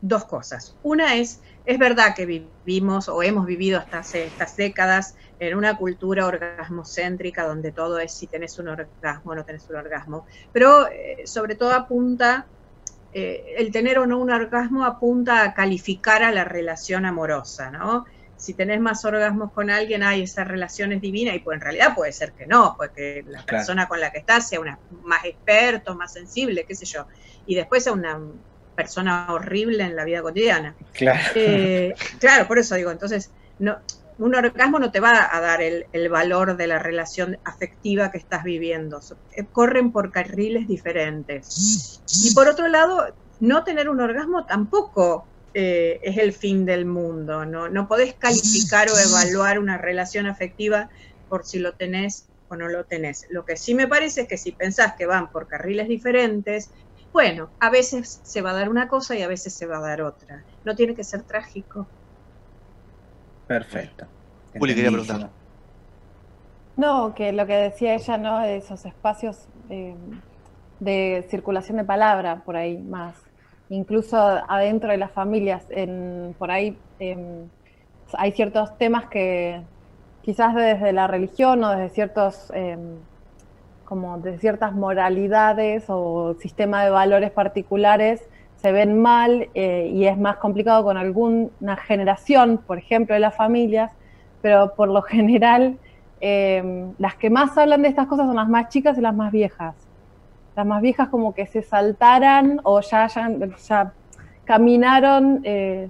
dos 0.00 0.24
cosas. 0.26 0.78
Una 0.82 1.16
es, 1.16 1.42
es 1.64 1.78
verdad 1.78 2.14
que 2.16 2.26
vivimos 2.26 3.08
o 3.08 3.22
hemos 3.22 3.46
vivido 3.46 3.78
hasta 3.78 3.98
hace 4.00 4.26
estas 4.26 4.56
décadas 4.56 5.14
en 5.40 5.56
una 5.56 5.76
cultura 5.76 6.26
orgasmocéntrica 6.26 7.46
donde 7.46 7.72
todo 7.72 7.98
es 7.98 8.14
si 8.16 8.26
tenés 8.28 8.58
un 8.58 8.68
orgasmo 8.68 9.32
o 9.32 9.34
no 9.34 9.44
tenés 9.44 9.68
un 9.70 9.76
orgasmo, 9.76 10.26
pero 10.52 10.86
eh, 10.88 11.26
sobre 11.26 11.54
todo 11.56 11.72
apunta, 11.72 12.46
eh, 13.12 13.54
el 13.56 13.72
tener 13.72 13.98
o 13.98 14.06
no 14.06 14.18
un 14.18 14.30
orgasmo 14.30 14.84
apunta 14.84 15.42
a 15.42 15.54
calificar 15.54 16.22
a 16.22 16.30
la 16.30 16.44
relación 16.44 17.06
amorosa, 17.06 17.70
¿no? 17.70 18.04
si 18.36 18.54
tenés 18.54 18.80
más 18.80 19.04
orgasmos 19.04 19.52
con 19.52 19.68
alguien, 19.68 20.02
ay, 20.02 20.22
esa 20.22 20.44
relación 20.44 20.92
es 20.92 21.00
divina, 21.02 21.34
y 21.34 21.40
pues 21.40 21.56
en 21.56 21.60
realidad 21.60 21.94
puede 21.94 22.10
ser 22.10 22.32
que 22.32 22.46
no, 22.46 22.74
porque 22.78 23.22
la 23.26 23.42
Claro. 23.44 23.46
persona 23.46 23.86
con 23.86 24.00
la 24.00 24.10
que 24.10 24.18
estás 24.20 24.48
sea 24.48 24.60
una 24.60 24.78
más 25.02 25.26
experto, 25.26 25.94
más 25.94 26.14
sensible, 26.14 26.64
qué 26.66 26.74
sé 26.74 26.86
yo, 26.86 27.06
y 27.44 27.54
después 27.54 27.84
sea 27.84 27.92
una 27.92 28.18
persona 28.74 29.26
horrible 29.30 29.84
en 29.84 29.94
la 29.94 30.04
vida 30.04 30.22
cotidiana. 30.22 30.74
Claro. 30.94 31.20
Eh, 31.34 31.92
claro, 32.18 32.48
por 32.48 32.58
eso 32.58 32.76
digo, 32.76 32.90
entonces, 32.90 33.30
no, 33.58 33.76
un 34.20 34.34
orgasmo 34.34 34.78
no 34.78 34.92
te 34.92 35.00
va 35.00 35.34
a 35.34 35.40
dar 35.40 35.62
el, 35.62 36.08
valor 36.10 36.56
de 36.56 36.66
la 36.66 36.78
relación 36.78 37.38
afectiva 37.44 38.10
que 38.10 38.18
estás 38.18 38.44
viviendo. 38.44 39.00
Eh, 39.32 39.46
Corren 39.50 39.92
por 39.92 40.12
carriles 40.12 40.68
diferentes. 40.68 42.02
Y 42.24 42.34
por 42.34 42.46
otro 42.46 42.68
lado, 42.68 43.14
no 43.40 43.64
tener 43.64 43.88
un 43.88 44.00
orgasmo 44.00 44.44
tampoco 44.44 45.26
eh, 45.54 46.00
es 46.02 46.18
el 46.18 46.34
fin 46.34 46.66
del 46.66 46.84
mundo. 46.84 47.46
¿no? 47.46 47.70
no 47.70 47.88
podés 47.88 48.12
calificar 48.14 48.88
o 48.90 48.98
evaluar 48.98 49.58
una 49.58 49.78
relación 49.78 50.26
afectiva 50.26 50.90
por 51.30 51.46
si 51.46 51.58
lo 51.58 51.72
tenés 51.72 52.26
o 52.48 52.56
no 52.56 52.68
lo 52.68 52.84
tenés. 52.84 53.26
Lo 53.30 53.46
que 53.46 53.56
sí 53.56 53.74
me 53.74 53.88
parece 53.88 54.22
es 54.22 54.28
que 54.28 54.36
si 54.36 54.52
pensás 54.52 54.94
que 54.96 55.06
van 55.06 55.30
por 55.30 55.48
carriles 55.48 55.88
diferentes, 55.88 56.70
bueno, 57.10 57.50
a 57.58 57.70
veces 57.70 58.20
se 58.22 58.42
va 58.42 58.50
a 58.50 58.54
dar 58.54 58.68
una 58.68 58.86
cosa 58.86 59.16
y 59.16 59.22
a 59.22 59.28
veces 59.28 59.54
se 59.54 59.64
va 59.64 59.78
a 59.78 59.80
dar 59.80 60.02
otra. 60.02 60.44
No 60.64 60.76
tiene 60.76 60.94
que 60.94 61.04
ser 61.04 61.22
trágico. 61.22 61.88
Perfecto. 63.50 64.06
Juli 64.56 64.76
quería 64.76 64.92
preguntar. 64.92 65.28
No, 66.76 67.12
que 67.16 67.32
lo 67.32 67.48
que 67.48 67.54
decía 67.54 67.94
ella, 67.94 68.16
¿no? 68.16 68.44
Esos 68.44 68.86
espacios 68.86 69.48
eh, 69.68 69.96
de 70.78 71.26
circulación 71.28 71.78
de 71.78 71.82
palabra 71.82 72.44
por 72.44 72.54
ahí 72.54 72.78
más, 72.78 73.16
incluso 73.68 74.16
adentro 74.16 74.92
de 74.92 74.98
las 74.98 75.10
familias, 75.10 75.64
en, 75.70 76.32
por 76.38 76.52
ahí 76.52 76.78
em, 77.00 77.48
hay 78.12 78.30
ciertos 78.30 78.78
temas 78.78 79.06
que 79.06 79.60
quizás 80.22 80.54
desde 80.54 80.92
la 80.92 81.08
religión 81.08 81.64
o 81.64 81.70
desde 81.70 81.88
ciertos 81.88 82.52
em, 82.54 83.00
como 83.84 84.16
de 84.18 84.38
ciertas 84.38 84.72
moralidades 84.74 85.86
o 85.88 86.36
sistema 86.38 86.84
de 86.84 86.90
valores 86.90 87.32
particulares 87.32 88.22
se 88.60 88.72
ven 88.72 89.00
mal 89.00 89.48
eh, 89.54 89.90
y 89.92 90.06
es 90.06 90.18
más 90.18 90.36
complicado 90.36 90.84
con 90.84 90.96
alguna 90.96 91.76
generación, 91.76 92.58
por 92.58 92.78
ejemplo, 92.78 93.14
de 93.14 93.20
las 93.20 93.34
familias, 93.34 93.92
pero 94.42 94.74
por 94.74 94.88
lo 94.88 95.02
general 95.14 95.78
eh, 96.20 96.92
las 96.98 97.14
que 97.16 97.30
más 97.30 97.56
hablan 97.56 97.82
de 97.82 97.88
estas 97.88 98.06
cosas 98.06 98.26
son 98.26 98.36
las 98.36 98.48
más 98.48 98.68
chicas 98.68 98.98
y 98.98 99.00
las 99.00 99.14
más 99.14 99.32
viejas. 99.32 99.74
Las 100.54 100.66
más 100.66 100.82
viejas 100.82 101.08
como 101.08 101.34
que 101.34 101.46
se 101.46 101.62
saltaran 101.62 102.60
o 102.64 102.80
ya, 102.80 103.06
ya, 103.06 103.30
ya 103.68 103.92
caminaron 104.44 105.40
eh, 105.44 105.88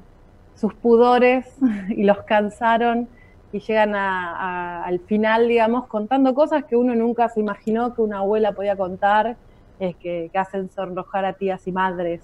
sus 0.55 0.75
pudores 0.75 1.47
y 1.89 2.05
los 2.05 2.19
cansaron 2.23 3.09
y 3.53 3.59
llegan 3.59 3.97
al 3.97 5.01
final, 5.01 5.49
digamos, 5.49 5.89
contando 5.89 6.35
cosas 6.35 6.65
que 6.67 6.77
uno 6.77 6.95
nunca 6.95 7.29
se 7.29 7.41
imaginó 7.41 7.95
que 7.95 8.03
una 8.03 8.19
abuela 8.19 8.53
podía 8.53 8.77
contar, 8.77 9.37
eh, 9.81 9.95
que, 9.95 10.31
que 10.33 10.39
hacen 10.39 10.71
sonrojar 10.71 11.25
a 11.25 11.33
tías 11.33 11.67
y 11.67 11.73
madres. 11.73 12.23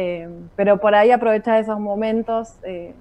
Eh, 0.00 0.28
pero 0.54 0.78
por 0.78 0.94
ahí 0.94 1.10
aprovechar 1.10 1.58
esos 1.58 1.80
momentos, 1.80 2.54
eh, 2.62 2.94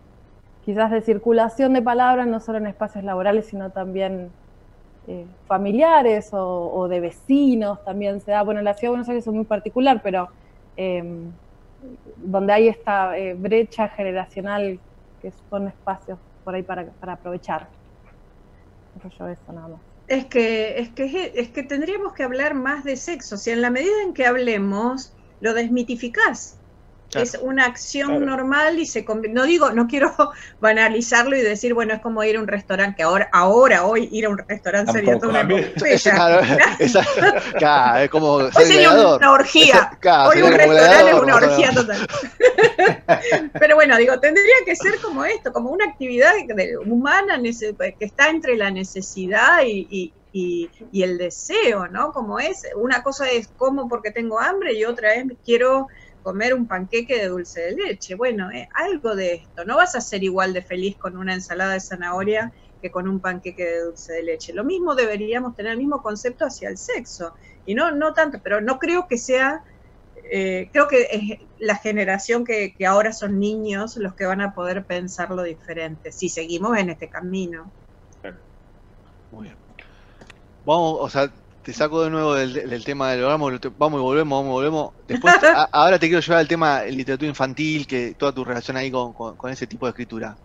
quizás 0.65 0.89
de 0.89 1.01
circulación 1.01 1.73
de 1.73 1.83
palabras, 1.83 2.25
no 2.25 2.39
solo 2.39 2.57
en 2.57 2.65
espacios 2.65 3.03
laborales, 3.03 3.45
sino 3.45 3.69
también 3.69 4.31
eh, 5.07 5.25
familiares 5.47 6.31
o, 6.33 6.87
de 6.89 6.99
vecinos, 6.99 7.81
también 7.85 8.19
se 8.19 8.31
da. 8.31 8.41
Bueno, 8.41 8.59
en 8.59 8.65
la 8.65 8.73
ciudad 8.73 8.89
de 8.89 8.97
Buenos 8.97 9.09
Aires 9.09 9.25
es 9.25 9.33
muy 9.33 9.45
particular, 9.45 10.01
pero 10.03 10.27
eh, 10.75 11.01
donde 12.17 12.51
hay 12.51 12.67
esta 12.67 13.17
eh, 13.17 13.33
brecha 13.33 13.87
generacional, 13.87 14.77
que 15.21 15.31
son 15.49 15.69
espacios 15.69 16.19
por 16.43 16.55
ahí 16.55 16.63
para, 16.63 16.87
aprovechar. 17.03 17.69
Es 20.09 20.25
que, 20.25 20.79
es, 20.79 20.89
que, 20.89 21.31
es 21.35 21.49
que 21.49 21.63
tendríamos 21.63 22.11
que 22.11 22.23
hablar 22.23 22.53
más 22.53 22.83
de 22.83 22.97
sexo. 22.97 23.37
Si 23.37 23.51
en 23.51 23.61
la 23.61 23.69
medida 23.69 24.01
en 24.03 24.13
que 24.13 24.25
hablemos, 24.25 25.13
lo 25.39 25.53
desmitificás. 25.53 26.56
Claro. 27.09 27.23
Es 27.23 27.37
una 27.41 27.65
acción 27.65 28.07
Claro. 28.17 28.25
normal 28.25 28.79
y 28.79 28.85
se 28.85 29.05
no 29.31 29.43
digo, 29.45 29.71
no 29.71 29.87
quiero 29.87 30.13
banalizarlo 30.59 31.37
y 31.37 31.41
decir, 31.41 31.73
bueno, 31.73 31.93
es 31.93 32.01
como 32.01 32.21
ir 32.23 32.35
a 32.35 32.39
un 32.41 32.47
restaurante, 32.47 32.97
que 32.97 33.03
ahora, 33.03 33.29
ahora 33.31 33.85
hoy 33.85 34.09
ir 34.11 34.25
a 34.25 34.29
un 34.29 34.37
restaurante 34.37 34.91
sería 34.91 35.17
toda 35.17 35.41
una. 35.41 35.47
Claro, 36.03 36.39
esa- 36.79 37.05
claro, 37.57 38.03
es 38.03 38.09
como 38.09 38.33
Hoy 38.33 38.51
ser 38.51 38.65
sería 38.65 38.89
gladiador. 38.89 39.17
una 39.19 39.31
orgía. 39.31 39.91
Claro, 40.01 40.29
Hoy 40.31 40.41
un 40.41 40.51
restaurante 40.51 41.09
es 41.11 41.19
una 41.21 41.35
orgía 41.35 41.71
total. 41.71 42.07
Pero 43.59 43.75
bueno, 43.75 43.97
digo, 43.97 44.19
tendría 44.19 44.55
que 44.65 44.75
ser 44.75 44.99
como 45.01 45.23
esto, 45.25 45.51
como 45.51 45.69
una 45.71 45.85
actividad 45.85 46.31
de- 46.55 46.77
humana 46.77 47.39
que 47.41 47.95
está 48.05 48.29
entre 48.29 48.55
la 48.57 48.69
necesidad 48.71 49.61
y, 49.65 49.87
y- 49.89 50.13
y- 50.33 50.69
y 50.91 51.03
el 51.03 51.17
deseo, 51.17 51.87
¿no? 51.87 52.11
Como 52.11 52.39
es, 52.39 52.63
una 52.75 53.01
cosa 53.01 53.29
es 53.29 53.47
como 53.55 53.87
porque 53.87 54.11
tengo 54.11 54.39
hambre 54.39 54.73
y 54.73 54.83
otra 54.85 55.13
es 55.15 55.25
quiero 55.43 55.87
comer 56.23 56.53
un 56.53 56.67
panqueque 56.67 57.19
de 57.19 57.27
dulce 57.27 57.61
de 57.61 57.71
leche. 57.71 58.15
Bueno, 58.15 58.51
eh, 58.51 58.67
algo 58.73 59.15
de 59.15 59.35
esto. 59.35 59.65
No 59.65 59.77
vas 59.77 59.95
a 59.95 60.01
ser 60.01 60.23
igual 60.23 60.53
de 60.53 60.61
feliz 60.61 60.97
con 60.97 61.17
una 61.17 61.33
ensalada 61.33 61.73
de 61.73 61.79
zanahoria 61.79 62.51
que 62.81 62.91
con 62.91 63.07
un 63.07 63.19
panqueque 63.19 63.65
de 63.65 63.83
dulce 63.85 64.13
de 64.13 64.23
leche. 64.23 64.53
Lo 64.53 64.63
mismo 64.63 64.95
deberíamos 64.95 65.55
tener 65.55 65.73
el 65.73 65.77
mismo 65.77 66.01
concepto 66.01 66.45
hacia 66.45 66.69
el 66.69 66.77
sexo. 66.77 67.33
Y 67.65 67.75
no, 67.75 67.91
no 67.91 68.13
tanto, 68.13 68.39
pero 68.43 68.61
no 68.61 68.79
creo 68.79 69.07
que 69.07 69.17
sea 69.17 69.63
eh, 70.29 70.69
creo 70.71 70.87
que 70.87 71.07
es 71.09 71.39
la 71.59 71.75
generación 71.75 72.43
que, 72.43 72.75
que 72.75 72.85
ahora 72.85 73.13
son 73.13 73.39
niños 73.39 73.95
los 73.97 74.13
que 74.13 74.25
van 74.25 74.41
a 74.41 74.53
poder 74.53 74.85
pensarlo 74.85 75.43
diferente, 75.43 76.11
si 76.11 76.29
seguimos 76.29 76.77
en 76.77 76.89
este 76.89 77.09
camino. 77.09 77.71
Muy 79.31 79.43
bien. 79.43 79.55
Vamos, 80.65 80.97
o 80.99 81.09
sea, 81.09 81.31
te 81.67 81.73
saco 81.73 82.01
de 82.03 82.09
nuevo 82.09 82.33
del, 82.33 82.53
del 82.53 82.83
tema 82.85 83.11
del 83.11 83.23
orgasmo, 83.25 83.49
vamos 83.77 83.99
y 83.99 84.01
volvemos, 84.01 84.39
vamos 84.39 84.51
y 84.51 84.53
volvemos. 84.53 84.91
Después, 85.05 85.35
a- 85.51 85.63
ahora 85.73 85.99
te 85.99 86.07
quiero 86.07 86.21
llevar 86.21 86.39
al 86.39 86.47
tema 86.47 86.81
de 86.81 86.91
literatura 86.93 87.27
infantil, 87.29 87.85
que 87.87 88.15
toda 88.15 88.33
tu 88.33 88.45
relación 88.45 88.77
ahí 88.77 88.89
con, 88.91 89.13
con- 89.13 89.35
con 89.37 89.51
ese 89.51 89.67
tipo 89.67 89.85
de 89.85 89.89
escritura. 89.91 90.39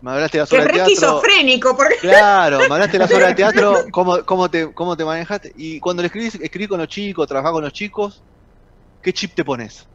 Me 0.00 0.10
hablaste 0.10 0.38
de 0.38 0.42
las 0.42 0.52
obras 0.52 0.66
de 0.66 0.70
teatro. 0.70 1.30
esquizofrénico, 1.30 1.76
porque 1.76 1.96
Claro, 1.98 2.66
me 2.66 2.74
hablaste 2.74 2.96
de 2.98 3.00
las 3.04 3.14
obras 3.14 3.30
de 3.30 3.34
teatro, 3.34 3.86
cómo, 3.92 4.24
cómo, 4.26 4.50
te, 4.50 4.72
cómo 4.74 4.96
te 4.96 5.04
manejaste. 5.04 5.52
Y 5.54 5.80
cuando 5.80 6.02
le 6.02 6.08
escribís, 6.08 6.36
escribís 6.36 6.68
con 6.68 6.80
los 6.80 6.88
chicos, 6.88 7.26
trabajás 7.28 7.52
con 7.52 7.64
los 7.64 7.72
chicos, 7.72 8.24
¿qué 9.02 9.12
chip 9.14 9.34
te 9.34 9.44
pones? 9.44 9.88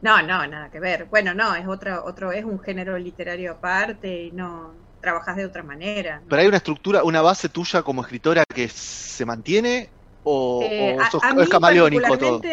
no, 0.00 0.22
no, 0.22 0.46
nada 0.46 0.70
que 0.70 0.80
ver. 0.80 1.06
Bueno, 1.06 1.34
no, 1.34 1.54
es 1.54 1.66
otro, 1.66 2.04
otro, 2.04 2.32
es 2.32 2.44
un 2.44 2.58
género 2.60 2.98
literario 2.98 3.52
aparte 3.52 4.24
y 4.26 4.32
no 4.32 4.76
trabajas 5.00 5.36
de 5.36 5.46
otra 5.46 5.62
manera. 5.62 6.22
¿Pero 6.28 6.42
hay 6.42 6.48
una 6.48 6.58
estructura, 6.58 7.02
una 7.04 7.22
base 7.22 7.48
tuya 7.48 7.82
como 7.82 8.02
escritora 8.02 8.44
que 8.54 8.68
se 8.68 9.24
mantiene? 9.26 9.92
¿O, 10.22 10.72
Eh, 10.72 10.94
o 11.00 11.04
a- 11.04 11.10
sos- 11.10 11.26
a 11.28 11.32
o 11.34 11.40
mí 11.40 11.42
es 11.42 11.48
camaleónico 11.48 12.16
todo? 12.18 12.46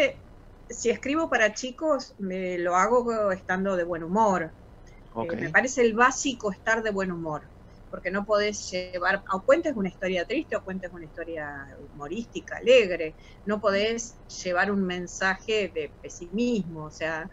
Si 0.68 0.90
escribo 0.90 1.30
para 1.30 1.54
chicos, 1.54 2.14
me 2.18 2.58
lo 2.58 2.76
hago 2.76 3.32
estando 3.32 3.76
de 3.76 3.84
buen 3.84 4.02
humor. 4.02 4.54
Eh, 5.20 5.36
me 5.36 5.50
parece 5.50 5.82
el 5.82 5.94
básico 5.94 6.52
estar 6.52 6.82
de 6.82 6.90
buen 6.92 7.12
humor, 7.12 7.50
porque 7.90 8.10
no 8.10 8.24
podés 8.26 8.68
llevar, 8.70 9.24
o 9.32 9.44
cuentes 9.44 9.74
una 9.76 9.88
historia 9.90 10.26
triste 10.26 10.56
o 10.56 10.62
cuentes 10.64 10.92
una 10.92 11.06
historia 11.06 11.48
humorística, 11.80 12.58
alegre, 12.58 13.16
no 13.44 13.60
podés 13.60 14.20
llevar 14.44 14.70
un 14.72 14.84
mensaje 14.86 15.70
de 15.74 15.94
pesimismo, 16.00 16.86
o 16.86 16.90
sea, 16.90 17.28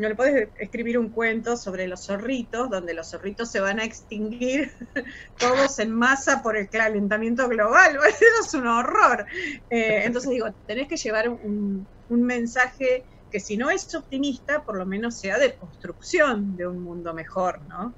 no 0.00 0.08
le 0.08 0.14
podés 0.16 0.50
escribir 0.58 0.98
un 0.98 1.10
cuento 1.10 1.56
sobre 1.56 1.86
los 1.88 2.04
zorritos, 2.06 2.70
donde 2.70 2.94
los 2.94 3.10
zorritos 3.10 3.50
se 3.50 3.60
van 3.60 3.80
a 3.80 3.84
extinguir 3.84 4.70
todos 5.38 5.78
en 5.78 5.92
masa 5.92 6.42
por 6.42 6.56
el 6.56 6.68
calentamiento 6.70 7.48
global, 7.48 7.96
eso 8.08 8.46
es 8.46 8.54
un 8.54 8.66
horror. 8.66 9.26
Eh, 9.70 10.02
entonces 10.04 10.30
digo, 10.30 10.46
tenés 10.66 10.88
que 10.88 10.96
llevar 10.96 11.28
un, 11.28 11.88
un 12.08 12.22
mensaje 12.22 13.06
que 13.30 13.40
si 13.40 13.56
no 13.56 13.70
es 13.70 13.92
optimista, 13.94 14.64
por 14.64 14.76
lo 14.76 14.86
menos 14.86 15.18
sea 15.20 15.38
de 15.38 15.56
construcción 15.56 16.56
de 16.56 16.66
un 16.66 16.80
mundo 16.82 17.14
mejor, 17.14 17.62
¿no? 17.68 17.96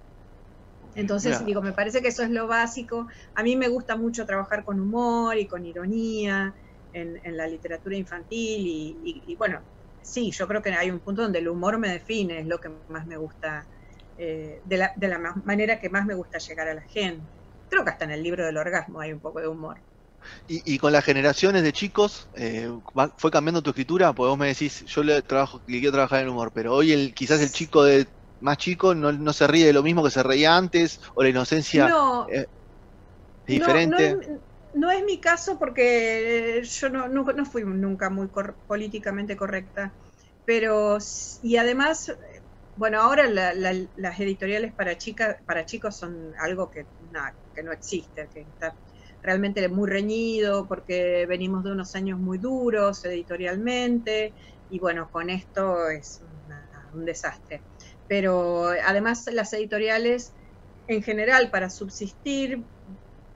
Entonces, 0.94 1.44
digo, 1.44 1.62
me 1.62 1.72
parece 1.72 2.02
que 2.02 2.08
eso 2.08 2.22
es 2.22 2.30
lo 2.30 2.46
básico. 2.46 3.06
A 3.34 3.42
mí 3.42 3.56
me 3.56 3.68
gusta 3.68 3.96
mucho 3.96 4.26
trabajar 4.26 4.64
con 4.64 4.78
humor 4.80 5.36
y 5.38 5.46
con 5.48 5.64
ironía 5.64 6.54
en, 6.92 7.18
en 7.24 7.36
la 7.36 7.46
literatura 7.46 7.96
infantil 7.96 8.66
y, 8.66 9.00
y- 9.02 9.32
y, 9.32 9.36
bueno, 9.36 9.64
sí, 10.02 10.30
yo 10.32 10.46
creo 10.48 10.62
que 10.62 10.70
hay 10.70 10.90
un 10.90 11.00
punto 11.00 11.22
donde 11.22 11.38
el 11.40 11.48
humor 11.48 11.78
me 11.78 11.88
define, 11.90 12.40
es 12.40 12.46
lo 12.46 12.58
que 12.58 12.68
más 12.88 13.06
me 13.06 13.16
gusta, 13.16 13.68
eh, 14.16 14.60
de, 14.64 14.76
la, 14.78 14.92
de 14.96 15.08
la 15.08 15.18
ma- 15.18 15.34
manera 15.44 15.78
que 15.80 15.90
más 15.90 16.04
me 16.06 16.14
gusta 16.14 16.38
llegar 16.38 16.68
a 16.68 16.74
la 16.74 16.82
gente. 16.82 17.28
Creo 17.68 17.84
que 17.84 17.90
hasta 17.90 18.04
en 18.04 18.12
el 18.12 18.22
libro 18.22 18.44
del 18.46 18.56
orgasmo 18.58 19.00
hay 19.00 19.12
un 19.12 19.20
poco 19.20 19.40
de 19.40 19.48
humor. 19.48 19.82
Y, 20.46 20.74
y 20.74 20.78
con 20.78 20.92
las 20.92 21.04
generaciones 21.04 21.62
de 21.62 21.72
chicos, 21.72 22.28
eh, 22.34 22.68
¿fue 23.18 23.30
cambiando 23.30 23.62
tu 23.62 23.70
escritura? 23.70 24.12
Porque 24.12 24.28
vos 24.30 24.38
me 24.38 24.48
decís, 24.48 24.84
yo 24.86 25.02
le, 25.02 25.22
trabajo, 25.22 25.62
le 25.66 25.78
quiero 25.80 25.92
trabajar 25.92 26.20
en 26.20 26.24
el 26.26 26.30
humor, 26.32 26.52
pero 26.54 26.74
hoy 26.74 26.92
el, 26.92 27.14
quizás 27.14 27.40
el 27.40 27.50
chico 27.52 27.84
de 27.84 28.06
más 28.40 28.58
chico 28.58 28.94
no, 28.94 29.12
no 29.12 29.32
se 29.32 29.46
ríe 29.46 29.66
de 29.66 29.72
lo 29.72 29.82
mismo 29.82 30.02
que 30.04 30.10
se 30.10 30.22
reía 30.22 30.56
antes, 30.56 31.00
o 31.14 31.22
la 31.22 31.28
inocencia 31.30 31.90
No, 31.90 32.26
eh, 32.26 32.46
diferente. 33.46 34.18
No, 34.18 34.42
no 34.74 34.90
es 34.90 35.04
mi 35.04 35.20
caso 35.20 35.58
porque 35.58 36.58
eh, 36.58 36.62
yo 36.64 36.88
no, 36.90 37.08
no 37.08 37.44
fui 37.46 37.64
nunca 37.64 38.10
muy 38.10 38.30
cor- 38.30 38.58
políticamente 38.66 39.36
correcta, 39.36 39.96
pero 40.44 40.98
y 41.42 41.56
además, 41.56 42.12
bueno, 42.74 43.00
ahora 43.02 43.28
la- 43.28 43.54
la- 43.54 43.88
las 43.94 44.20
editoriales 44.20 44.74
para 44.74 44.96
chicas, 44.98 45.36
para 45.46 45.66
chicos 45.66 45.98
son 45.98 46.32
algo 46.38 46.70
que, 46.70 46.88
que 47.54 47.62
no 47.62 47.72
existe, 47.72 48.28
que 48.32 48.40
está 48.42 48.76
realmente 49.22 49.68
muy 49.68 49.88
reñido 49.88 50.66
porque 50.68 51.26
venimos 51.26 51.62
de 51.64 51.72
unos 51.72 51.94
años 51.94 52.18
muy 52.18 52.38
duros 52.38 53.04
editorialmente 53.04 54.34
y 54.68 54.78
bueno, 54.80 55.08
con 55.12 55.30
esto 55.30 55.88
es 55.90 56.20
un 56.92 57.04
desastre. 57.04 57.64
Pero 58.06 58.66
además 58.84 59.24
las 59.32 59.52
editoriales 59.52 60.34
en 60.86 61.02
general 61.02 61.50
para 61.50 61.70
subsistir 61.70 62.66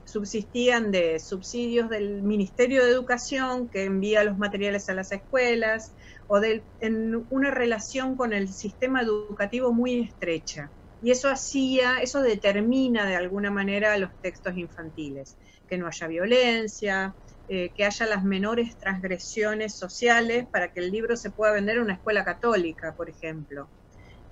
subsistían 0.07 0.91
de 0.91 1.19
subsidios 1.19 1.89
del 1.89 2.23
Ministerio 2.23 2.83
de 2.83 2.91
Educación 2.91 3.69
que 3.69 3.83
envía 3.83 4.23
los 4.23 4.37
materiales 4.37 4.87
a 4.89 4.93
las 4.93 5.11
escuelas 5.11 5.93
o 6.27 6.39
de, 6.39 6.65
en 6.79 7.25
una 7.29 7.51
relación 7.51 8.15
con 8.15 8.31
el 8.33 8.47
sistema 8.47 9.01
educativo 9.01 9.73
muy 9.73 9.99
estrecha. 9.99 10.71
Y 11.01 11.11
eso 11.11 11.29
hacía, 11.29 11.99
eso 12.01 12.21
determina 12.21 13.05
de 13.05 13.15
alguna 13.15 13.51
manera 13.51 13.97
los 13.97 14.11
textos 14.21 14.57
infantiles, 14.57 15.37
que 15.67 15.77
no 15.77 15.87
haya 15.87 16.07
violencia, 16.07 17.15
eh, 17.47 17.71
que 17.75 17.85
haya 17.85 18.05
las 18.07 18.23
menores 18.23 18.77
transgresiones 18.77 19.77
sociales 19.77 20.47
para 20.51 20.71
que 20.71 20.79
el 20.79 20.91
libro 20.91 21.15
se 21.17 21.31
pueda 21.31 21.51
vender 21.51 21.77
en 21.77 21.83
una 21.83 21.95
escuela 21.95 22.23
católica, 22.23 22.95
por 22.95 23.09
ejemplo. 23.09 23.71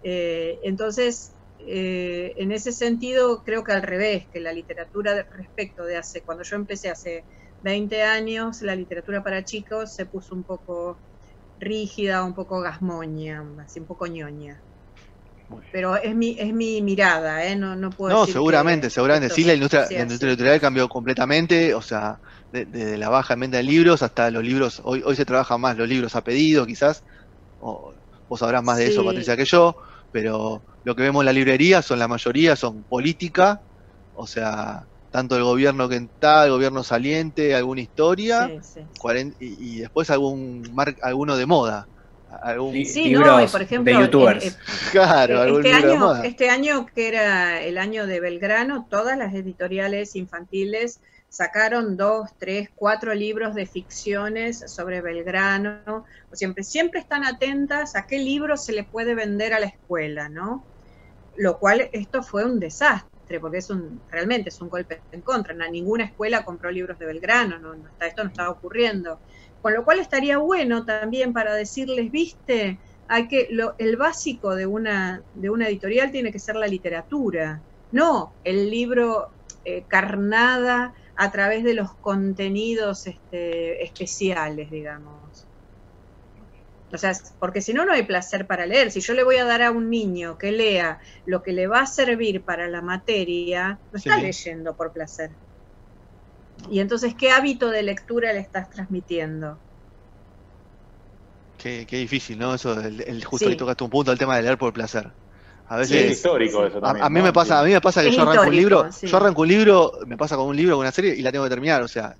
Eh, 0.01 0.59
entonces, 0.63 1.34
eh, 1.67 2.33
en 2.37 2.51
ese 2.51 2.71
sentido, 2.71 3.43
creo 3.43 3.63
que 3.63 3.71
al 3.71 3.81
revés, 3.81 4.27
que 4.31 4.39
la 4.39 4.53
literatura 4.53 5.27
respecto 5.31 5.83
de 5.83 5.97
hace, 5.97 6.23
cuando 6.23 6.43
yo 6.43 6.55
empecé 6.55 6.89
hace 6.89 7.25
20 7.61 8.03
años, 8.03 8.61
la 8.61 8.75
literatura 8.75 9.23
para 9.23 9.43
chicos 9.43 9.93
se 9.93 10.05
puso 10.05 10.35
un 10.35 10.43
poco 10.43 10.99
rígida, 11.57 12.23
un 12.23 12.35
poco 12.35 12.61
gasmoña, 12.61 13.43
así 13.59 13.79
un 13.79 13.87
poco 13.87 14.07
ñoña. 14.07 14.63
Pero 15.71 15.95
es 15.95 16.15
mi, 16.15 16.37
es 16.39 16.53
mi 16.53 16.81
mirada, 16.81 17.45
¿eh? 17.45 17.55
no, 17.55 17.75
no 17.75 17.91
puedo 17.91 18.11
No, 18.11 18.25
seguramente, 18.25 18.89
seguramente. 18.89 19.33
Sí, 19.33 19.43
la 19.43 19.53
industria, 19.53 19.87
la 19.91 20.01
industria 20.01 20.29
editorial 20.29 20.59
cambió 20.59 20.89
completamente, 20.89 21.73
o 21.75 21.81
sea, 21.81 22.19
desde 22.51 22.97
la 22.97 23.09
baja 23.09 23.35
en 23.35 23.41
venta 23.41 23.57
de 23.57 23.63
libros 23.63 24.01
hasta 24.01 24.31
los 24.31 24.43
libros, 24.43 24.81
hoy, 24.83 25.03
hoy 25.05 25.15
se 25.15 25.25
trabajan 25.25 25.61
más 25.61 25.77
los 25.77 25.87
libros 25.87 26.15
a 26.15 26.23
pedido, 26.23 26.65
quizás, 26.65 27.03
o, 27.57 27.93
vos 28.27 28.39
sabrás 28.39 28.63
más 28.63 28.77
de 28.77 28.87
eso, 28.87 29.05
Patricia, 29.05 29.37
que 29.37 29.45
yo, 29.45 29.75
pero 30.11 30.65
lo 30.85 30.95
que 30.95 31.03
vemos 31.03 31.21
en 31.21 31.25
la 31.25 31.33
librería 31.33 31.81
son 31.81 31.99
la 31.99 32.07
mayoría, 32.07 32.55
son 32.55 32.83
política, 32.83 33.61
o 34.13 34.25
sea, 34.25 34.87
tanto 35.11 35.35
el 35.35 35.43
gobierno 35.43 35.89
que 35.89 35.97
está, 35.97 36.45
el 36.45 36.51
gobierno 36.51 36.83
saliente, 36.83 37.55
alguna 37.55 37.81
historia, 37.81 38.49
y, 39.39 39.79
después 39.79 40.09
algún 40.09 40.63
mar, 40.73 40.95
alguno 41.01 41.35
de 41.35 41.45
moda 41.45 41.87
sí, 42.85 43.11
no, 43.11 43.45
por 43.51 43.61
ejemplo, 43.61 43.93
de 43.93 43.99
youtubers. 43.99 44.57
claro, 44.91 45.59
este 45.59 45.73
año, 45.73 46.23
este 46.23 46.49
año 46.49 46.85
que 46.85 47.07
era 47.07 47.61
el 47.61 47.77
año 47.77 48.07
de 48.07 48.19
Belgrano, 48.19 48.87
todas 48.89 49.17
las 49.17 49.33
editoriales 49.33 50.15
infantiles 50.15 51.01
sacaron 51.29 51.97
dos, 51.97 52.29
tres, 52.37 52.69
cuatro 52.75 53.13
libros 53.13 53.55
de 53.55 53.65
ficciones 53.65 54.63
sobre 54.67 55.01
Belgrano. 55.01 56.05
Siempre, 56.31 56.63
siempre 56.63 57.01
están 57.01 57.25
atentas 57.25 57.95
a 57.95 58.05
qué 58.07 58.19
libro 58.19 58.55
se 58.57 58.71
le 58.71 58.83
puede 58.83 59.15
vender 59.15 59.53
a 59.53 59.59
la 59.59 59.67
escuela, 59.67 60.29
¿no? 60.29 60.65
Lo 61.37 61.59
cual 61.59 61.89
esto 61.91 62.23
fue 62.23 62.45
un 62.45 62.59
desastre, 62.59 63.39
porque 63.39 63.57
es 63.57 63.69
un, 63.69 64.01
realmente 64.09 64.49
es 64.49 64.61
un 64.61 64.69
golpe 64.69 65.01
en 65.11 65.21
contra. 65.21 65.53
ninguna 65.69 66.05
escuela 66.05 66.45
compró 66.45 66.71
libros 66.71 66.97
de 66.99 67.05
Belgrano, 67.05 67.59
no, 67.59 67.73
esto 67.99 68.23
no 68.23 68.29
estaba 68.29 68.49
ocurriendo. 68.49 69.19
Con 69.61 69.73
lo 69.73 69.83
cual 69.83 69.99
estaría 69.99 70.37
bueno 70.37 70.85
también 70.85 71.33
para 71.33 71.55
decirles, 71.55 72.11
viste, 72.11 72.79
hay 73.07 73.27
que 73.27 73.47
lo, 73.51 73.75
el 73.77 73.97
básico 73.97 74.55
de 74.55 74.65
una, 74.65 75.23
de 75.33 75.49
una 75.49 75.67
editorial 75.67 76.11
tiene 76.11 76.31
que 76.31 76.39
ser 76.39 76.55
la 76.55 76.67
literatura, 76.67 77.61
no 77.91 78.33
el 78.43 78.69
libro 78.69 79.29
eh, 79.63 79.85
carnada 79.87 80.93
a 81.15 81.31
través 81.31 81.63
de 81.63 81.73
los 81.73 81.95
contenidos 81.95 83.07
este, 83.07 83.83
especiales, 83.83 84.69
digamos. 84.69 85.47
O 86.91 86.97
sea, 86.97 87.13
porque 87.39 87.61
si 87.61 87.73
no, 87.73 87.85
no 87.85 87.93
hay 87.93 88.03
placer 88.03 88.45
para 88.47 88.65
leer. 88.65 88.91
Si 88.91 89.01
yo 89.01 89.13
le 89.13 89.23
voy 89.23 89.37
a 89.37 89.45
dar 89.45 89.61
a 89.61 89.71
un 89.71 89.89
niño 89.89 90.37
que 90.37 90.51
lea 90.51 90.99
lo 91.25 91.41
que 91.41 91.51
le 91.51 91.67
va 91.67 91.81
a 91.81 91.87
servir 91.87 92.43
para 92.43 92.67
la 92.67 92.81
materia, 92.81 93.79
no 93.91 93.97
está 93.97 94.17
leyendo 94.17 94.75
por 94.75 94.93
placer. 94.93 95.31
Y 96.69 96.79
entonces, 96.79 97.15
¿qué 97.15 97.31
hábito 97.31 97.69
de 97.69 97.83
lectura 97.83 98.33
le 98.33 98.39
estás 98.39 98.69
transmitiendo? 98.69 99.59
Qué, 101.57 101.85
difícil, 101.89 102.37
¿no? 102.37 102.53
Eso, 102.53 102.79
el, 102.79 103.23
justo 103.25 103.49
que 103.49 103.55
tocaste 103.55 103.83
un 103.83 103.89
punto, 103.89 104.11
el 104.11 104.19
tema 104.19 104.35
de 104.35 104.43
leer 104.43 104.57
por 104.57 104.71
placer. 104.71 105.11
A 105.67 105.77
veces 105.77 106.05
es 106.05 106.11
histórico 106.11 106.63
eso 106.63 106.79
también. 106.79 107.03
A, 107.03 107.09
mí 107.09 107.21
me 107.21 107.33
pasa, 107.33 107.59
a 107.59 107.63
mí 107.63 107.71
me 107.71 107.81
pasa 107.81 108.03
que 108.03 108.11
yo 108.11 108.21
arranco 108.21 108.47
un 108.47 108.55
libro, 108.55 108.89
yo 109.01 109.17
arranco 109.17 109.41
un 109.41 109.47
libro, 109.47 109.93
me 110.05 110.15
pasa 110.15 110.35
con 110.35 110.45
un 110.45 110.55
libro, 110.55 110.75
con 110.75 110.81
una 110.81 110.91
serie 110.91 111.15
y 111.15 111.23
la 111.23 111.31
tengo 111.31 111.43
que 111.45 111.49
terminar, 111.49 111.81
o 111.81 111.87
sea, 111.87 112.15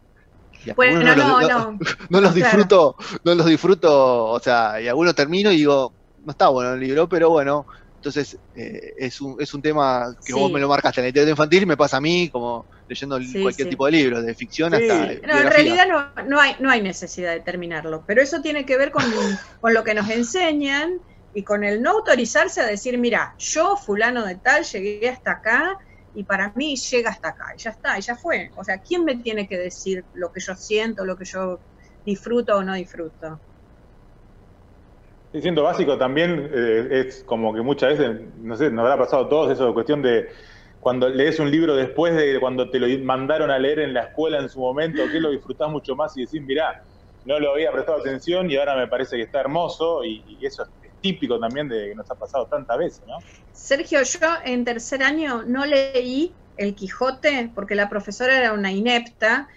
bueno, 0.76 1.02
no, 1.02 1.16
no, 1.16 1.42
no, 1.42 1.80
no, 2.10 2.22
los 2.22 2.34
disfruto, 2.36 2.96
no 3.24 3.36
los 3.36 3.46
disfruto, 3.46 4.26
o 4.26 4.40
sea, 4.40 4.82
y 4.82 4.88
algunos 4.88 5.16
termino 5.16 5.52
y 5.52 5.58
digo, 5.58 5.94
no 6.24 6.32
está 6.32 6.50
bueno 6.50 6.74
el 6.74 6.80
libro, 6.80 7.08
pero 7.08 7.30
bueno, 7.30 7.66
entonces 7.98 8.38
eh, 8.56 8.94
es, 8.98 9.20
un, 9.20 9.36
es 9.40 9.54
un 9.54 9.62
tema 9.62 10.16
que 10.24 10.34
vos 10.34 10.52
me 10.52 10.60
lo 10.60 10.70
marcaste. 10.70 11.02
En 11.02 11.06
la 11.06 11.08
literatura 11.08 11.32
infantil 11.32 11.64
y 11.64 11.66
me 11.66 11.78
pasa 11.78 11.98
a 11.98 12.02
mí, 12.02 12.30
como 12.30 12.68
leyendo 12.88 13.20
cualquier 13.42 13.70
tipo 13.70 13.86
de 13.88 13.92
libro, 13.92 14.22
de 14.22 14.36
ficción 14.36 14.76
hasta. 14.76 15.06
No, 15.06 15.40
en 15.40 15.50
realidad 15.50 15.88
no, 15.88 16.24
no, 16.24 16.40
hay, 16.40 16.56
no 16.60 16.70
hay 16.70 16.82
necesidad 16.82 17.32
de 17.34 17.40
terminarlo, 17.40 18.04
pero 18.06 18.22
eso 18.22 18.42
tiene 18.42 18.66
que 18.66 18.78
ver 18.78 18.92
con, 18.92 19.04
con 19.60 19.74
lo 19.74 19.84
que 19.84 19.96
nos 19.96 20.08
enseñan 20.10 21.00
y 21.34 21.44
con 21.44 21.64
el 21.64 21.82
no 21.82 21.92
autorizarse 21.92 22.62
a 22.62 22.66
decir, 22.66 22.98
mira, 22.98 23.36
yo, 23.40 23.76
fulano 23.76 24.24
de 24.24 24.36
tal, 24.36 24.64
llegué 24.64 25.10
hasta 25.10 25.32
acá 25.32 25.78
y 26.16 26.24
para 26.24 26.54
mí 26.56 26.76
llega 26.76 27.10
hasta 27.10 27.30
acá, 27.30 27.46
y 27.56 27.62
ya 27.62 27.70
está, 27.72 28.00
y 28.00 28.02
ya 28.02 28.16
fue. 28.16 28.52
O 28.56 28.64
sea, 28.64 28.80
¿quién 28.80 29.04
me 29.04 29.18
tiene 29.18 29.48
que 29.48 29.58
decir 29.58 30.06
lo 30.14 30.32
que 30.32 30.40
yo 30.40 30.56
siento, 30.56 31.06
lo 31.06 31.16
que 31.16 31.26
yo 31.26 31.62
disfruto 32.04 32.58
o 32.58 32.64
no 32.64 32.74
disfruto? 32.74 33.42
siendo 35.42 35.64
básico 35.64 35.98
también 35.98 36.50
eh, 36.54 36.88
es 36.92 37.24
como 37.26 37.54
que 37.54 37.62
muchas 37.62 37.98
veces, 37.98 38.22
no 38.38 38.56
sé, 38.56 38.72
nos 38.72 38.84
habrá 38.84 38.98
pasado 38.98 39.28
todos 39.28 39.52
eso 39.52 39.74
cuestión 39.74 40.02
de 40.02 40.30
cuando 40.80 41.10
lees 41.10 41.40
un 41.40 41.50
libro 41.50 41.76
después 41.76 42.16
de 42.16 42.40
cuando 42.40 42.70
te 42.70 42.80
lo 42.80 42.88
mandaron 43.04 43.52
a 43.52 43.58
leer 43.58 43.80
en 43.80 43.94
la 43.94 44.04
escuela 44.04 44.40
en 44.40 44.50
su 44.50 44.60
momento, 44.60 45.02
que 45.12 45.20
lo 45.20 45.32
disfrutás 45.32 45.70
mucho 45.70 45.96
más 45.96 46.16
y 46.16 46.22
decís, 46.22 46.42
mirá, 46.42 46.76
no 47.24 47.40
lo 47.40 47.54
había 47.54 47.72
prestado 47.72 48.00
atención 48.00 48.50
y 48.52 48.56
ahora 48.56 48.76
me 48.76 48.88
parece 48.88 49.18
que 49.18 49.24
está 49.24 49.40
hermoso 49.40 50.04
y, 50.06 50.40
eso 50.46 50.64
es 50.64 50.70
típico 51.06 51.40
también 51.40 51.70
de 51.70 51.90
que 51.90 51.96
nos 51.96 52.10
ha 52.10 52.16
pasado 52.16 52.48
tantas 52.48 52.78
veces, 52.80 53.04
¿no? 53.06 53.18
Sergio, 53.54 54.02
yo 54.02 54.28
en 54.44 54.66
tercer 54.66 55.04
año 55.04 55.44
no 55.44 55.64
leí 55.66 56.34
El 56.58 56.74
Quijote 56.74 57.52
porque 57.54 57.76
la 57.76 57.90
profesora 57.90 58.36
era 58.40 58.54
una 58.54 58.72
inepta, 58.72 59.48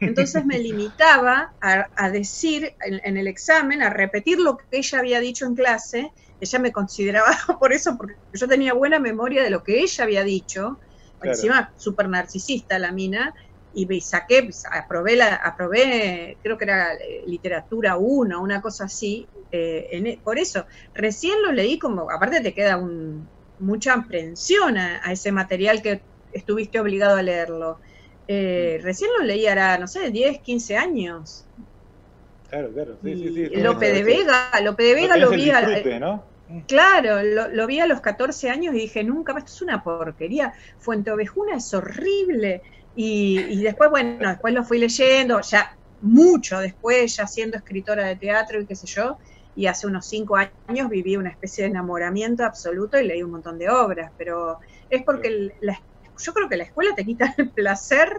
entonces 0.00 0.44
me 0.44 0.58
limitaba 0.68 1.52
a, 1.60 2.10
decir 2.10 2.74
en, 2.80 3.16
el 3.16 3.28
examen, 3.28 3.82
a 3.82 3.90
repetir 3.90 4.40
lo 4.40 4.56
que 4.56 4.64
ella 4.78 4.98
había 4.98 5.20
dicho 5.20 5.46
en 5.46 5.54
clase. 5.54 6.12
Ella 6.40 6.58
me 6.58 6.72
consideraba 6.72 7.30
por 7.60 7.72
eso, 7.72 7.96
porque 7.96 8.16
yo 8.34 8.48
tenía 8.48 8.72
buena 8.72 8.98
memoria 8.98 9.44
de 9.44 9.50
lo 9.50 9.62
que 9.62 9.80
ella 9.80 10.02
había 10.02 10.24
dicho, 10.24 10.80
encima 11.22 11.72
súper 11.76 12.08
narcisista 12.08 12.78
la 12.80 12.90
mina, 12.90 13.32
y 13.74 13.86
me 13.86 14.00
saqué, 14.00 14.48
aprobé, 14.72 15.16
la, 15.16 15.36
aprobé, 15.36 16.38
creo 16.42 16.56
que 16.56 16.64
era 16.64 16.94
eh, 16.94 17.22
literatura 17.26 17.98
1, 17.98 18.40
una 18.40 18.62
cosa 18.62 18.84
así, 18.84 19.28
eh, 19.52 19.88
e, 19.92 20.18
por 20.22 20.38
eso, 20.38 20.66
recién 20.94 21.42
lo 21.42 21.52
leí 21.52 21.78
como, 21.78 22.10
aparte 22.10 22.40
te 22.40 22.52
queda 22.52 22.76
un, 22.76 23.28
mucha 23.58 23.94
aprensión 23.94 24.76
a, 24.76 25.12
ese 25.12 25.32
material 25.32 25.82
que 25.82 26.00
estuviste 26.32 26.80
obligado 26.80 27.16
a 27.16 27.22
leerlo. 27.22 27.78
Eh, 28.28 28.78
mm. 28.80 28.84
recién 28.84 29.10
lo 29.18 29.24
leí 29.24 29.46
ahora, 29.46 29.78
no 29.78 29.86
sé, 29.86 30.10
10, 30.10 30.40
15 30.40 30.76
años. 30.76 31.44
Claro, 32.50 32.70
claro, 32.72 32.96
sí, 33.02 33.16
sí, 33.16 33.34
sí. 33.34 33.56
Lope 33.56 33.92
de 33.92 34.02
Vega, 34.04 34.50
Lope 34.62 34.82
de 34.84 34.94
Vega 34.94 35.16
lo, 35.16 35.30
vi 35.30 35.50
a, 35.50 36.22
Claro, 36.68 37.22
lo, 37.22 37.66
vi 37.66 37.80
a 37.80 37.86
los 37.86 38.00
14 38.00 38.50
años 38.50 38.74
y 38.74 38.78
dije, 38.78 39.02
nunca 39.02 39.32
más, 39.32 39.44
esto 39.44 39.56
es 39.56 39.62
una 39.62 39.82
porquería. 39.82 40.52
Fuente 40.78 41.10
Ovejuna 41.10 41.56
es 41.56 41.74
horrible. 41.74 42.62
Y, 42.94 43.62
después, 43.62 43.90
bueno, 43.90 44.28
después 44.28 44.54
lo 44.54 44.64
fui 44.64 44.78
leyendo, 44.78 45.40
ya 45.40 45.76
mucho 46.00 46.60
después, 46.60 47.16
ya 47.16 47.26
siendo 47.26 47.56
escritora 47.56 48.06
de 48.06 48.16
teatro 48.16 48.60
y 48.60 48.66
qué 48.66 48.74
sé 48.74 48.86
yo, 48.86 49.18
y 49.56 49.66
hace 49.66 49.86
unos 49.86 50.06
cinco 50.06 50.36
años 50.36 50.88
viví 50.90 51.16
una 51.16 51.30
especie 51.30 51.64
de 51.64 51.70
enamoramiento 51.70 52.44
absoluto 52.44 53.00
y 53.00 53.06
leí 53.06 53.22
un 53.22 53.30
montón 53.30 53.58
de 53.58 53.70
obras, 53.70 54.12
pero 54.16 54.58
es 54.90 55.02
porque 55.02 55.50
yo 56.18 56.32
creo 56.34 56.48
que 56.48 56.58
la 56.58 56.64
escuela 56.64 56.94
te 56.94 57.04
quita 57.04 57.34
el 57.38 57.50
placer 57.50 58.12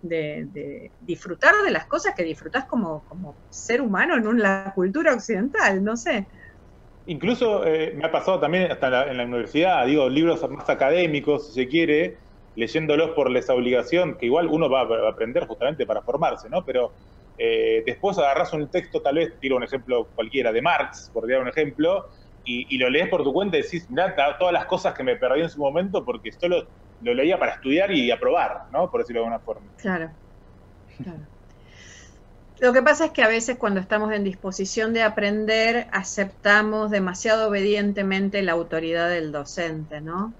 de, 0.00 0.90
disfrutar 1.00 1.54
de 1.64 1.70
las 1.70 1.86
cosas 1.86 2.14
que 2.16 2.24
disfrutas 2.24 2.64
como, 2.64 3.04
como 3.06 3.36
ser 3.50 3.82
humano 3.82 4.16
en 4.16 4.26
una 4.26 4.72
cultura 4.74 5.12
occidental, 5.12 5.84
no 5.84 5.96
sé. 5.96 6.26
Incluso 7.04 7.66
eh, 7.66 7.92
me 7.94 8.06
ha 8.06 8.10
pasado 8.10 8.40
también 8.40 8.72
hasta 8.72 9.10
en 9.10 9.18
la 9.18 9.24
universidad, 9.24 9.84
digo, 9.86 10.08
libros 10.08 10.48
más 10.50 10.70
académicos, 10.70 11.48
si 11.48 11.52
se 11.52 11.68
quiere, 11.68 12.16
leyéndolos 12.54 13.10
por 13.10 13.36
esa 13.36 13.54
obligación, 13.54 14.16
que 14.16 14.26
igual 14.26 14.46
uno 14.46 14.70
va 14.70 14.82
a 14.82 15.10
aprender 15.10 15.46
justamente 15.46 15.84
para 15.84 16.00
formarse, 16.00 16.48
¿no? 16.48 16.64
Pero 16.64 16.92
eh, 17.36 17.82
después 17.86 18.18
agarras 18.18 18.52
un 18.52 18.70
texto, 18.70 19.00
tal 19.00 19.16
vez, 19.16 19.38
tiro 19.40 19.56
un 19.56 19.64
ejemplo 19.64 20.10
cualquiera, 20.14 20.52
de 20.52 20.62
Marx, 20.62 21.10
por 21.12 21.28
dar 21.28 21.40
un 21.40 21.48
ejemplo, 21.48 22.06
y, 22.44 22.76
lo 22.78 22.90
lees 22.90 23.08
por 23.08 23.22
tu 23.22 23.32
cuenta 23.32 23.56
y 23.56 23.62
decís, 23.62 23.88
mirá, 23.88 24.14
todas 24.38 24.52
las 24.52 24.66
cosas 24.66 24.94
que 24.94 25.04
me 25.04 25.16
perdí 25.16 25.42
en 25.42 25.48
su 25.48 25.60
momento 25.60 26.04
porque 26.04 26.32
solo 26.32 26.68
lo 27.00 27.14
leía 27.14 27.38
para 27.38 27.52
estudiar 27.52 27.92
y 27.92 28.10
aprobar, 28.10 28.64
¿no? 28.72 28.90
Por 28.90 29.00
decirlo 29.00 29.20
de 29.20 29.26
alguna 29.26 29.44
forma. 29.44 29.66
Claro, 29.76 30.10
claro. 30.96 31.26
Lo 32.60 32.72
que 32.72 32.82
pasa 32.82 33.06
es 33.06 33.10
que 33.10 33.22
a 33.22 33.28
veces 33.28 33.56
cuando 33.58 33.80
estamos 33.80 34.12
en 34.12 34.22
disposición 34.22 34.92
de 34.92 35.02
aprender, 35.02 35.88
aceptamos 35.90 36.92
demasiado 36.92 37.48
obedientemente 37.48 38.40
la 38.42 38.52
autoridad 38.52 39.08
del 39.08 39.32
docente, 39.32 40.00
¿no? 40.00 40.32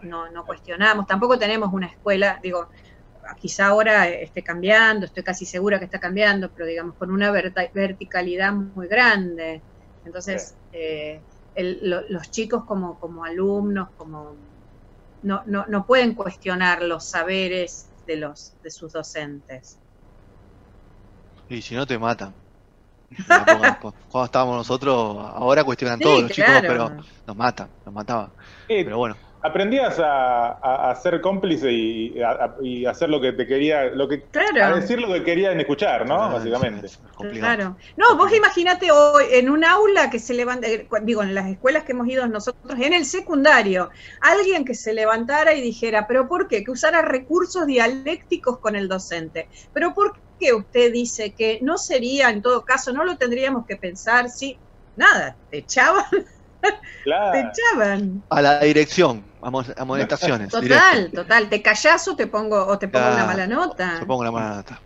No, 0.00 0.30
no 0.30 0.46
cuestionamos, 0.46 1.06
tampoco 1.06 1.38
tenemos 1.38 1.72
una 1.72 1.86
escuela, 1.86 2.40
digo, 2.42 2.70
quizá 3.40 3.66
ahora 3.68 4.08
esté 4.08 4.42
cambiando, 4.42 5.06
estoy 5.06 5.22
casi 5.24 5.46
segura 5.46 5.78
que 5.78 5.86
está 5.86 5.98
cambiando, 6.00 6.50
pero 6.52 6.66
digamos 6.66 6.96
con 6.96 7.10
una 7.10 7.30
verticalidad 7.32 8.52
muy 8.52 8.88
grande. 8.88 9.64
Entonces, 10.04 10.58
eh, 10.72 11.24
el- 11.54 11.78
lo- 11.90 12.02
los 12.08 12.30
chicos 12.30 12.64
como, 12.66 12.98
como 12.98 13.24
alumnos, 13.24 13.88
como 13.96 14.36
no, 15.22 15.42
no, 15.46 15.66
no 15.68 15.86
pueden 15.86 16.14
cuestionar 16.14 16.82
los 16.82 17.08
saberes 17.10 17.92
de 18.06 18.16
los 18.16 18.56
de 18.62 18.70
sus 18.70 18.92
docentes. 18.92 19.80
Y 21.48 21.62
si 21.62 21.74
no 21.76 21.86
te 21.86 21.98
matan. 21.98 22.36
Cuando 23.34 23.78
estábamos 24.24 24.56
nosotros, 24.56 25.16
ahora 25.18 25.64
cuestionan 25.64 26.00
Sí, 26.00 26.02
todos 26.02 26.22
los 26.22 26.32
chicos, 26.32 26.62
pero 26.66 26.90
nos 27.26 27.36
matan, 27.36 27.74
nos 27.84 27.94
mataban. 27.94 28.34
Eh, 28.68 28.84
Pero 28.84 28.98
bueno, 28.98 29.16
aprendías 29.42 29.98
a, 29.98 30.48
a- 30.52 30.90
a 30.90 30.94
ser 30.96 31.20
cómplice 31.20 31.70
y 31.72 32.20
a, 32.22 32.30
a- 32.30 32.56
y 32.62 32.86
hacer 32.86 33.08
lo 33.10 33.20
que 33.20 33.32
te 33.32 33.46
quería, 33.46 33.84
lo 33.86 34.08
que, 34.08 34.22
Claro. 34.28 34.64
a 34.76 34.80
decir 34.80 35.00
lo 35.00 35.12
que 35.12 35.22
querían 35.24 35.58
escuchar, 35.60 36.06
¿no? 36.06 36.16
Básicamente. 36.30 36.86
es. 36.86 37.00
Claro. 37.32 37.76
No, 37.96 38.16
vos 38.16 38.32
imagínate 38.34 38.90
hoy 38.90 39.24
en 39.32 39.50
un 39.50 39.64
aula 39.64 40.10
que 40.10 40.18
se 40.18 40.34
levanta, 40.34 40.68
eh, 40.68 40.88
digo, 41.02 41.22
en 41.22 41.34
las 41.34 41.48
escuelas 41.48 41.84
que 41.84 41.92
hemos 41.92 42.06
ido 42.08 42.26
nosotros, 42.26 42.78
en 42.78 42.92
el 42.92 43.04
secundario, 43.04 43.90
alguien 44.20 44.64
que 44.64 44.74
se 44.74 44.92
levantara 44.94 45.54
y 45.54 45.60
dijera, 45.60 46.06
pero 46.06 46.28
¿por 46.28 46.48
qué? 46.48 46.62
Que 46.64 46.70
usara 46.70 47.02
recursos 47.02 47.66
dialécticos 47.66 48.58
con 48.60 48.76
el 48.76 48.88
docente. 48.88 49.48
Pero 49.72 49.92
¿por 49.94 50.12
qué 50.38 50.52
usted 50.52 50.92
dice 50.92 51.34
que 51.34 51.58
no 51.62 51.78
sería, 51.78 52.30
en 52.30 52.42
todo 52.42 52.64
caso, 52.64 52.92
no 52.92 53.04
lo 53.04 53.16
tendríamos 53.16 53.64
que 53.66 53.76
pensar? 53.76 54.28
Sí, 54.28 54.60
nada, 54.96 55.38
te 55.50 55.58
echaban, 55.58 56.04
te 57.32 57.40
echaban. 57.40 58.22
A 58.30 58.42
la 58.42 58.60
dirección, 58.60 59.24
amonestaciones. 59.42 60.48
Total, 60.50 60.96
directo. 60.96 61.22
total, 61.22 61.48
te 61.48 61.62
callás 61.62 62.06
o 62.08 62.16
te 62.16 62.26
pongo, 62.26 62.64
o 62.66 62.78
te 62.78 62.88
pongo 62.88 63.06
una 63.12 63.24
mala 63.26 63.46
nota. 63.46 63.98
Se 63.98 64.06
pongo 64.06 64.24
la 64.24 64.30
mala 64.30 64.56
nota. 64.56 64.80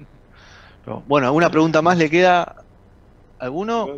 Pero, 0.84 1.02
bueno, 1.06 1.26
¿alguna 1.26 1.50
pregunta 1.50 1.82
más 1.82 1.98
le 1.98 2.08
queda? 2.10 2.56
¿Alguno? 3.38 3.88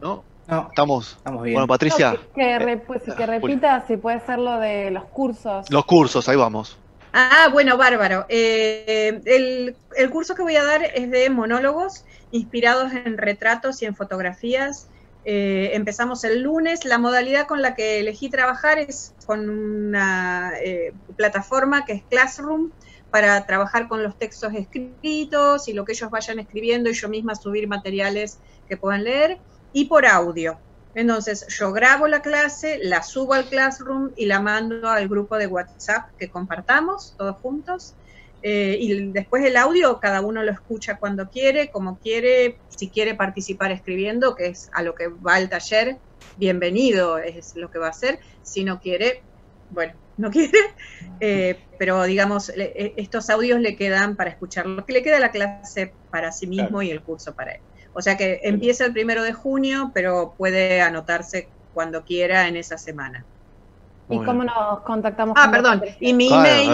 ¿No? 0.00 0.24
No, 0.46 0.66
Estamos. 0.68 1.14
estamos 1.16 1.42
bien. 1.42 1.54
Bueno, 1.54 1.66
Patricia, 1.66 2.12
No, 2.12 2.18
que, 2.34 2.42
que 2.42 2.58
re- 2.58 2.76
pues, 2.76 3.02
que 3.16 3.26
repita 3.26 3.82
si 3.86 3.96
puede 3.96 4.20
ser 4.20 4.38
lo 4.38 4.58
de 4.58 4.90
los 4.90 5.04
cursos. 5.06 5.70
los 5.70 5.84
cursos, 5.86 6.28
ahí 6.28 6.36
vamos. 6.36 6.76
Ah, 7.14 7.48
bueno, 7.50 7.78
bárbaro. 7.78 8.26
Eh, 8.28 9.20
el, 9.24 9.74
el 9.96 10.10
curso 10.10 10.34
que 10.34 10.42
voy 10.42 10.56
a 10.56 10.64
dar 10.64 10.82
es 10.82 11.10
de 11.10 11.30
monólogos 11.30 12.04
inspirados 12.30 12.92
en 12.92 13.16
retratos 13.16 13.80
y 13.82 13.86
en 13.86 13.94
fotografías. 13.96 14.88
Eh, 15.24 15.70
empezamos 15.74 16.24
el 16.24 16.42
lunes. 16.42 16.84
La 16.84 16.98
modalidad 16.98 17.46
con 17.46 17.62
la 17.62 17.74
que 17.74 18.00
elegí 18.00 18.28
trabajar 18.28 18.78
es 18.78 19.14
con 19.26 19.48
una 19.48 20.52
eh, 20.62 20.92
plataforma 21.16 21.84
que 21.84 21.94
es 21.94 22.02
Classroom 22.08 22.70
para 23.10 23.46
trabajar 23.46 23.88
con 23.88 24.02
los 24.02 24.18
textos 24.18 24.52
escritos 24.54 25.68
y 25.68 25.72
lo 25.72 25.84
que 25.84 25.92
ellos 25.92 26.10
vayan 26.10 26.40
escribiendo 26.40 26.90
y 26.90 26.94
yo 26.94 27.08
misma 27.08 27.34
subir 27.36 27.68
materiales 27.68 28.38
que 28.68 28.76
puedan 28.76 29.04
leer 29.04 29.38
y 29.72 29.86
por 29.86 30.04
audio. 30.04 30.58
Entonces 30.94 31.46
yo 31.48 31.72
grabo 31.72 32.06
la 32.06 32.22
clase, 32.22 32.78
la 32.82 33.02
subo 33.02 33.34
al 33.34 33.46
Classroom 33.46 34.12
y 34.16 34.26
la 34.26 34.40
mando 34.40 34.88
al 34.88 35.08
grupo 35.08 35.36
de 35.36 35.46
WhatsApp 35.46 36.10
que 36.18 36.28
compartamos 36.28 37.14
todos 37.16 37.36
juntos. 37.36 37.94
Eh, 38.46 38.76
y 38.78 39.10
después 39.12 39.42
el 39.44 39.56
audio 39.56 39.98
cada 40.00 40.20
uno 40.20 40.42
lo 40.44 40.52
escucha 40.52 40.98
cuando 40.98 41.30
quiere, 41.30 41.70
como 41.70 41.98
quiere, 41.98 42.60
si 42.68 42.90
quiere 42.92 43.14
participar 43.14 43.72
escribiendo, 43.72 44.34
que 44.34 44.48
es 44.48 44.68
a 44.74 44.82
lo 44.82 44.94
que 44.94 45.08
va 45.08 45.38
el 45.38 45.48
taller, 45.48 45.98
bienvenido 46.36 47.16
es 47.18 47.52
lo 47.54 47.70
que 47.70 47.78
va 47.78 47.86
a 47.86 47.90
hacer. 47.90 48.18
Si 48.42 48.62
no 48.64 48.80
quiere, 48.80 49.24
bueno, 49.70 49.94
no 50.18 50.30
quiere, 50.30 50.58
eh, 51.20 51.64
pero 51.78 52.02
digamos, 52.04 52.52
le- 52.54 52.72
eh, 52.76 52.94
estos 52.98 53.30
audios 53.30 53.60
le 53.60 53.76
quedan 53.76 54.14
para 54.16 54.30
escuchar 54.30 54.66
lo 54.66 54.84
que 54.84 54.92
le 54.92 55.02
queda 55.02 55.20
la 55.20 55.30
clase 55.30 55.96
para 56.10 56.30
sí 56.32 56.46
mismo 56.46 56.66
Claro. 56.78 56.82
y 56.82 56.90
el 56.90 57.02
curso 57.02 57.34
para 57.34 57.52
él. 57.52 57.60
O 57.94 58.02
sea 58.02 58.16
que 58.16 58.40
empieza 58.42 58.84
el 58.84 58.92
primero 58.92 59.22
de 59.22 59.32
junio, 59.32 59.90
pero 59.94 60.34
puede 60.36 60.82
anotarse 60.82 61.52
cuando 61.72 62.04
quiera 62.04 62.48
en 62.48 62.56
esa 62.56 62.76
semana. 62.76 63.26
¿Y 64.08 64.16
Muy 64.16 64.24
cómo 64.26 64.42
bien. 64.42 64.46
nos 64.46 64.82
contactamos? 64.84 65.36
Ah, 65.38 65.42
con 65.44 65.50
perdón. 65.50 65.82
Y 66.00 66.12
mi 66.12 66.26
Claro. 66.28 66.40
email, 66.40 66.72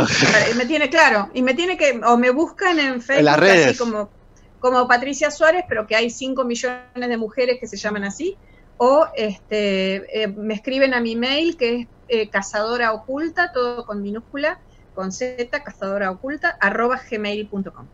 eh, 0.51 0.55
me 0.55 0.67
tiene 0.67 0.91
claro, 0.91 1.31
y 1.35 1.43
me 1.43 1.55
tiene 1.55 1.77
que, 1.77 2.01
o 2.05 2.17
me 2.19 2.31
buscan 2.31 2.79
en 2.79 3.01
Facebook, 3.01 3.25
las 3.25 3.39
redes. 3.39 3.67
así 3.67 3.77
como, 3.77 4.13
como 4.59 4.87
Patricia 4.89 5.31
Suárez, 5.31 5.65
pero 5.69 5.87
que 5.87 5.97
hay 5.97 6.11
5 6.11 6.45
millones 6.45 6.83
de 6.95 7.17
mujeres 7.17 7.59
que 7.61 7.67
se 7.69 7.77
llaman 7.79 8.05
así, 8.05 8.39
o 8.77 9.07
este, 9.15 10.23
eh, 10.23 10.29
me 10.37 10.55
escriben 10.55 10.95
a 10.95 11.01
mi 11.01 11.17
mail, 11.17 11.57
que 11.57 11.77
es 11.77 11.87
eh, 12.09 12.31
cazadora 12.31 12.93
oculta, 12.93 13.51
todo 13.55 13.85
con 13.85 14.03
minúscula, 14.03 14.59
con 14.93 15.13
Z, 15.13 15.63
cazadora 15.63 16.11
oculta, 16.11 16.57
arroba 16.61 17.01
gmail.com. 17.11 17.91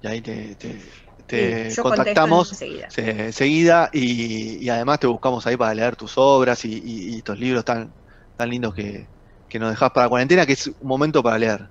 Y 0.00 0.06
ahí 0.06 0.20
te, 0.22 0.56
te- 0.56 0.92
te 1.26 1.76
Sí, 1.76 1.80
contactamos 1.80 2.48
enseguida. 2.52 2.88
se- 2.88 3.10
enseguida 3.26 3.90
y, 3.92 4.64
y 4.64 4.68
además 4.70 5.00
te 5.00 5.06
buscamos 5.06 5.46
ahí 5.46 5.56
para 5.56 5.74
leer 5.74 5.96
tus 5.96 6.12
obras 6.16 6.64
y, 6.64 6.72
y- 6.74 7.14
y 7.14 7.18
estos 7.18 7.38
libros 7.38 7.64
tan, 7.64 7.94
tan 8.38 8.50
lindos 8.50 8.74
que, 8.74 9.06
que 9.48 9.58
nos 9.58 9.70
dejás 9.70 9.90
para 9.90 10.06
la 10.06 10.10
cuarentena, 10.10 10.46
que 10.46 10.52
es 10.52 10.68
un 10.68 10.88
momento 10.88 11.22
para 11.22 11.38
leer. 11.38 11.68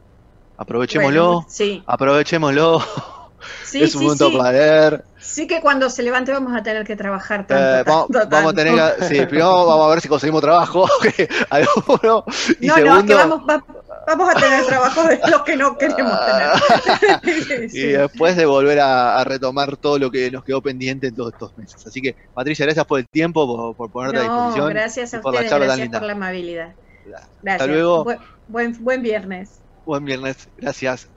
Aprovechémoslo, 0.58 1.25
Bueno, 1.25 1.47
sí, 1.49 1.84
aprovechémoslo, 1.88 2.82
sí, 3.63 3.84
es 3.84 3.93
un 3.95 4.00
sí, 4.00 4.06
momento 4.06 4.30
sí. 4.32 4.38
para 4.38 4.52
leer. 4.52 5.04
Sí 5.19 5.47
que 5.47 5.60
cuando 5.62 5.89
se 5.89 6.04
levante 6.04 6.32
vamos 6.32 6.56
a 6.56 6.63
tener 6.63 6.86
que 6.86 6.95
trabajar 6.95 7.41
Eh, 7.41 7.45
tanto, 7.47 7.91
vamos, 7.91 8.08
tanto, 8.30 8.50
a 8.50 8.54
tener 8.54 8.73
que, 8.76 9.06
sí, 9.06 9.26
primero 9.26 9.65
vamos 9.65 9.86
a 9.86 9.89
ver 9.89 10.02
si 10.02 10.08
conseguimos 10.08 10.41
trabajo, 10.41 10.88
que 11.15 11.28
alguno, 11.50 12.23
y 12.62 12.67
no, 12.67 12.76
segundo, 12.76 12.95
no, 13.02 13.06
que 13.06 13.13
vamos, 13.15 13.41
va- 13.50 13.65
vamos 14.08 14.30
a 14.36 14.39
tener 14.39 14.65
trabajo 14.65 15.04
de 15.04 15.19
los 15.30 15.41
que 15.41 15.58
no 15.58 15.78
queremos 15.78 16.17
tener. 16.26 17.69
y 17.73 17.82
después 17.88 18.38
de 18.38 18.45
volver 18.45 18.80
a, 18.80 19.19
a 19.19 19.23
retomar 19.26 19.76
todo 19.78 20.00
lo 20.00 20.10
que 20.12 20.32
nos 20.32 20.43
quedó 20.43 20.62
pendiente 20.62 21.08
en 21.08 21.15
todos 21.15 21.34
estos 21.34 21.58
meses. 21.58 21.86
Así 21.86 22.02
que, 22.02 22.15
Patricia, 22.34 22.65
gracias 22.65 22.86
por 22.86 23.00
el 23.00 23.08
tiempo, 23.08 23.45
por, 23.45 23.76
por 23.76 23.91
ponerte 23.91 24.19
a 24.19 24.21
disposición. 24.21 24.69
gracias 24.69 25.13
a 25.13 25.17
la 25.17 25.30
ustedes, 25.30 25.50
charla 25.50 25.67
tan 25.67 25.67
gracias 25.67 25.86
linda. 25.86 26.00
por 26.00 26.08
la 26.08 26.13
amabilidad. 26.13 26.73
Gracias. 27.41 27.67
luego. 27.69 28.06
Bu- 28.06 28.19
buen, 28.47 28.84
buen 28.84 29.02
viernes. 29.02 29.60
Buen 29.86 30.06
viernes, 30.06 30.47
gracias. 30.58 31.08